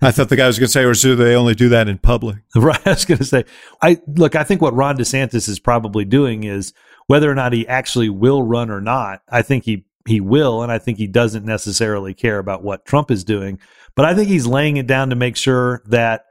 [0.00, 1.98] I thought the guy was going to say, or do they only do that in
[1.98, 2.38] public?
[2.54, 2.86] Right.
[2.86, 3.44] I was going to say,
[3.80, 6.72] I look, I think what Ron DeSantis is probably doing is
[7.06, 9.22] whether or not he actually will run or not.
[9.28, 10.62] I think he, he will.
[10.62, 13.58] And I think he doesn't necessarily care about what Trump is doing,
[13.94, 16.24] but I think he's laying it down to make sure that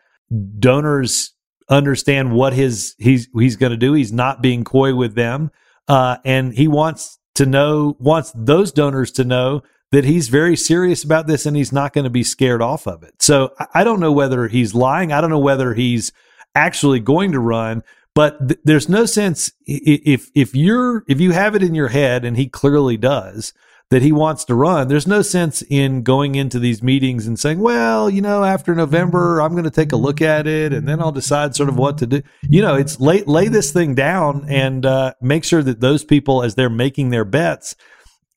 [0.59, 1.33] donors
[1.69, 3.93] understand what his, he's, he's going to do.
[3.93, 5.51] He's not being coy with them.
[5.87, 11.03] Uh, and he wants to know, wants those donors to know that he's very serious
[11.03, 13.21] about this and he's not going to be scared off of it.
[13.21, 15.11] So I- don't know whether he's lying.
[15.11, 16.11] I don't know whether he's
[16.55, 17.83] actually going to run,
[18.15, 22.25] but th- there's no sense if if you're if you have it in your head
[22.25, 23.53] and he clearly does
[23.91, 27.59] that he wants to run, there's no sense in going into these meetings and saying,
[27.59, 31.01] well, you know, after November, I'm going to take a look at it and then
[31.01, 32.21] I'll decide sort of what to do.
[32.41, 36.41] You know, it's lay, lay this thing down and uh, make sure that those people,
[36.41, 37.75] as they're making their bets,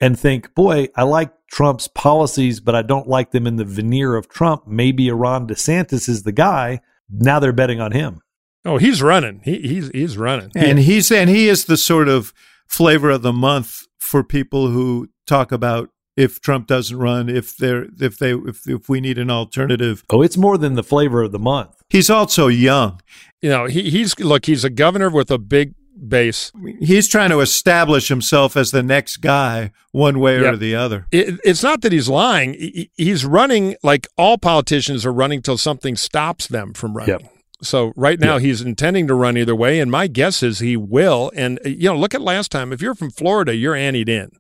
[0.01, 4.17] and think, boy, I like Trump's policies, but I don't like them in the veneer
[4.17, 4.67] of Trump.
[4.67, 6.81] Maybe a Ron DeSantis is the guy.
[7.09, 8.21] Now they're betting on him.
[8.65, 9.41] Oh, he's running.
[9.45, 10.51] He, he's he's running.
[10.57, 12.35] and he's and he is the sort of
[12.67, 17.87] flavor of the month for people who talk about if Trump doesn't run, if they're
[18.01, 20.05] if they if if we need an alternative.
[20.11, 21.71] Oh, it's more than the flavor of the month.
[21.91, 23.01] He's also young.
[23.43, 24.47] You know, he, he's look.
[24.47, 25.75] He's a governor with a big
[26.09, 26.53] base.
[26.81, 31.07] He's trying to establish himself as the next guy, one way or the other.
[31.11, 32.55] It, it's not that he's lying.
[32.55, 37.19] He- He's running like all politicians are running till something stops them from running.
[37.21, 37.34] Yep.
[37.65, 41.33] So right now he's intending to run either way, and my guess is he will.
[41.35, 42.73] And uh, you know, look at last time.
[42.73, 44.31] If you're from Florida, you're anteed in.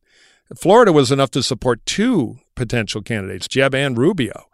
[0.57, 4.45] Florida was enough to support two potential candidates, Jeb and Rubio.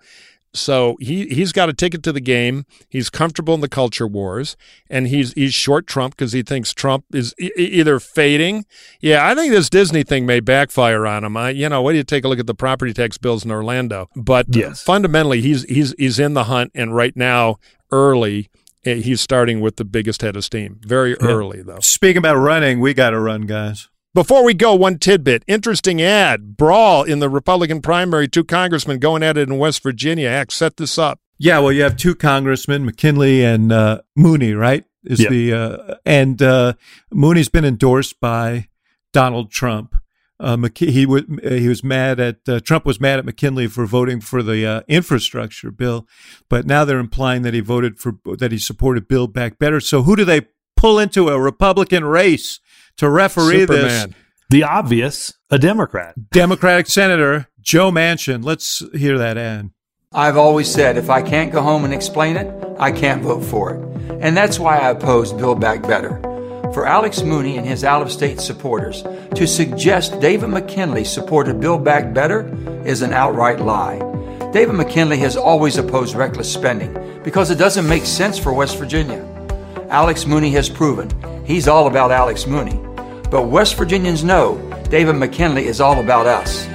[0.52, 2.64] So he he's got a ticket to the game.
[2.88, 4.56] He's comfortable in the culture wars,
[4.88, 8.66] and he's he's short Trump because he thinks Trump is e- either fading.
[9.00, 11.36] Yeah, I think this Disney thing may backfire on him.
[11.36, 13.52] I, you know, what do you take a look at the property tax bills in
[13.52, 14.08] Orlando?
[14.16, 14.82] But Yes.
[14.82, 17.58] fundamentally, he's he's he's in the hunt, and right now,
[17.92, 18.50] early,
[18.82, 20.80] he's starting with the biggest head of steam.
[20.82, 21.80] Very early though.
[21.80, 23.88] Speaking about running, we got to run, guys.
[24.12, 25.44] Before we go, one tidbit.
[25.46, 26.56] Interesting ad.
[26.56, 28.26] Brawl in the Republican primary.
[28.26, 30.28] Two congressmen going at it in West Virginia.
[30.28, 31.20] Axe set this up.
[31.38, 34.84] Yeah, well, you have two congressmen, McKinley and uh, Mooney, right?
[35.04, 35.30] Is Yeah.
[35.30, 36.72] the uh, and uh,
[37.12, 38.68] Mooney's been endorsed by
[39.12, 39.94] Donald Trump.
[40.40, 43.84] Uh, McK- he was he was mad at uh, Trump was mad at McKinley for
[43.84, 46.06] voting for the uh, infrastructure bill,
[46.48, 49.80] but now they're implying that he voted for that he supported Build Back Better.
[49.80, 52.58] So who do they pull into a Republican race
[52.96, 54.06] to referee this?
[54.48, 56.14] The obvious, a Democrat.
[56.30, 58.42] Democratic Senator Joe Manchin.
[58.42, 59.70] Let's hear that ad.
[60.12, 63.74] I've always said if I can't go home and explain it, I can't vote for
[63.74, 63.80] it.
[64.20, 66.20] And that's why I opposed Build Back Better.
[66.72, 69.02] For Alex Mooney and his out of state supporters
[69.34, 72.46] to suggest David McKinley supported Build Back Better
[72.86, 73.98] is an outright lie.
[74.52, 79.26] David McKinley has always opposed reckless spending because it doesn't make sense for West Virginia.
[79.88, 81.10] Alex Mooney has proven
[81.44, 82.78] he's all about Alex Mooney.
[83.30, 84.56] But West Virginians know
[84.90, 86.68] David McKinley is all about us.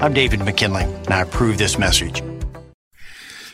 [0.00, 2.22] I'm David McKinley, and I approve this message.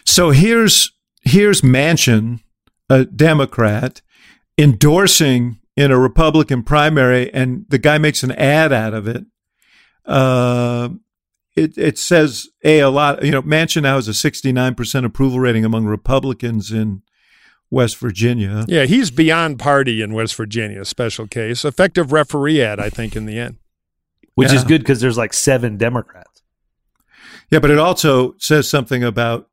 [0.05, 2.41] So here's here's Manchin,
[2.89, 4.03] a Democrat,
[4.57, 9.25] endorsing in a Republican primary, and the guy makes an ad out of it.
[10.05, 10.91] Uh,
[11.57, 13.25] it it says a a lot.
[13.25, 17.03] You know, Manchin now has a sixty nine percent approval rating among Republicans in
[17.71, 18.65] West Virginia.
[18.69, 20.85] Yeah, he's beyond party in West Virginia.
[20.85, 21.65] Special case.
[21.65, 23.59] Effective referee ad, I think, in the end.
[24.35, 26.43] Which is good because there's like seven Democrats.
[27.51, 29.51] Yeah, but it also says something about,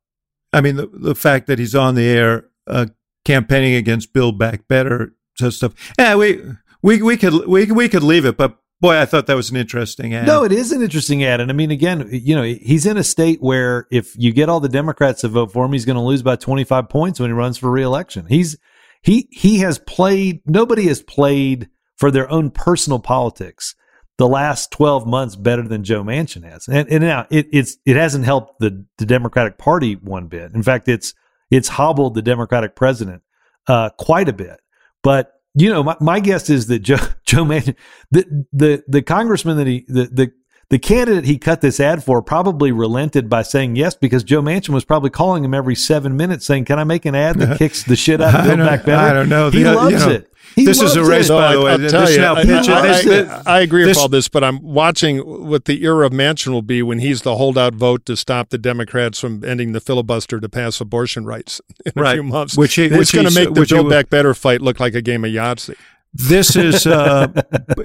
[0.53, 2.85] I mean, the, the fact that he's on the air uh,
[3.25, 5.73] campaigning against Build Back Better says stuff.
[5.97, 6.41] Yeah, we
[6.81, 9.57] we we could we we could leave it, but boy, I thought that was an
[9.57, 10.27] interesting ad.
[10.27, 11.41] No, it is an interesting ad.
[11.41, 14.59] And I mean, again, you know, he's in a state where if you get all
[14.59, 17.33] the Democrats to vote for him, he's going to lose by 25 points when he
[17.33, 18.27] runs for reelection.
[18.27, 18.57] He's,
[19.01, 23.75] he, he has played, nobody has played for their own personal politics
[24.17, 26.67] the last 12 months better than Joe Manchin has.
[26.67, 30.53] And, and now it, it's, it hasn't helped the, the Democratic Party one bit.
[30.53, 31.13] In fact, it's,
[31.51, 33.21] it's hobbled the Democratic president,
[33.67, 34.59] uh, quite a bit.
[35.07, 37.77] But you know, my, my guess is that Joe Joe Manchin,
[38.11, 40.31] the the the congressman that he the the
[40.69, 44.69] the candidate he cut this ad for probably relented by saying yes because Joe Manchin
[44.69, 47.83] was probably calling him every seven minutes saying, "Can I make an ad that kicks
[47.83, 49.49] the shit out of I Build Back Better?" I don't know.
[49.49, 50.33] He The- uh, you loves know, it.
[50.55, 51.33] He this is a race, it.
[51.33, 51.71] by the way.
[51.73, 54.09] I'll This tell you, now I- pitch- I, I- this- I agree this- with all
[54.09, 57.75] this, but I'm watching what the era of Manchin will be when he's the holdout
[57.75, 62.11] vote to stop the Democrats from ending the filibuster to pass abortion rights in a
[62.13, 62.57] few months.
[62.57, 64.79] Which he- it's which going to make the which he Build Back Better fight look
[64.79, 65.75] like a game of Yahtzee.
[66.17, 67.27] This is uh,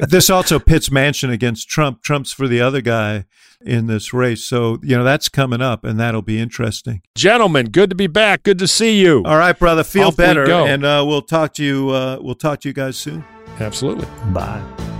[0.09, 2.03] this also pits Manchin against Trump.
[2.03, 3.27] Trump's for the other guy
[3.65, 7.03] in this race, so you know that's coming up, and that'll be interesting.
[7.15, 8.43] Gentlemen, good to be back.
[8.43, 9.23] Good to see you.
[9.25, 10.67] All right, brother, feel Off better, go.
[10.67, 11.91] and uh, we'll talk to you.
[11.91, 13.25] Uh, we'll talk to you guys soon.
[13.61, 14.07] Absolutely.
[14.33, 14.92] Bye.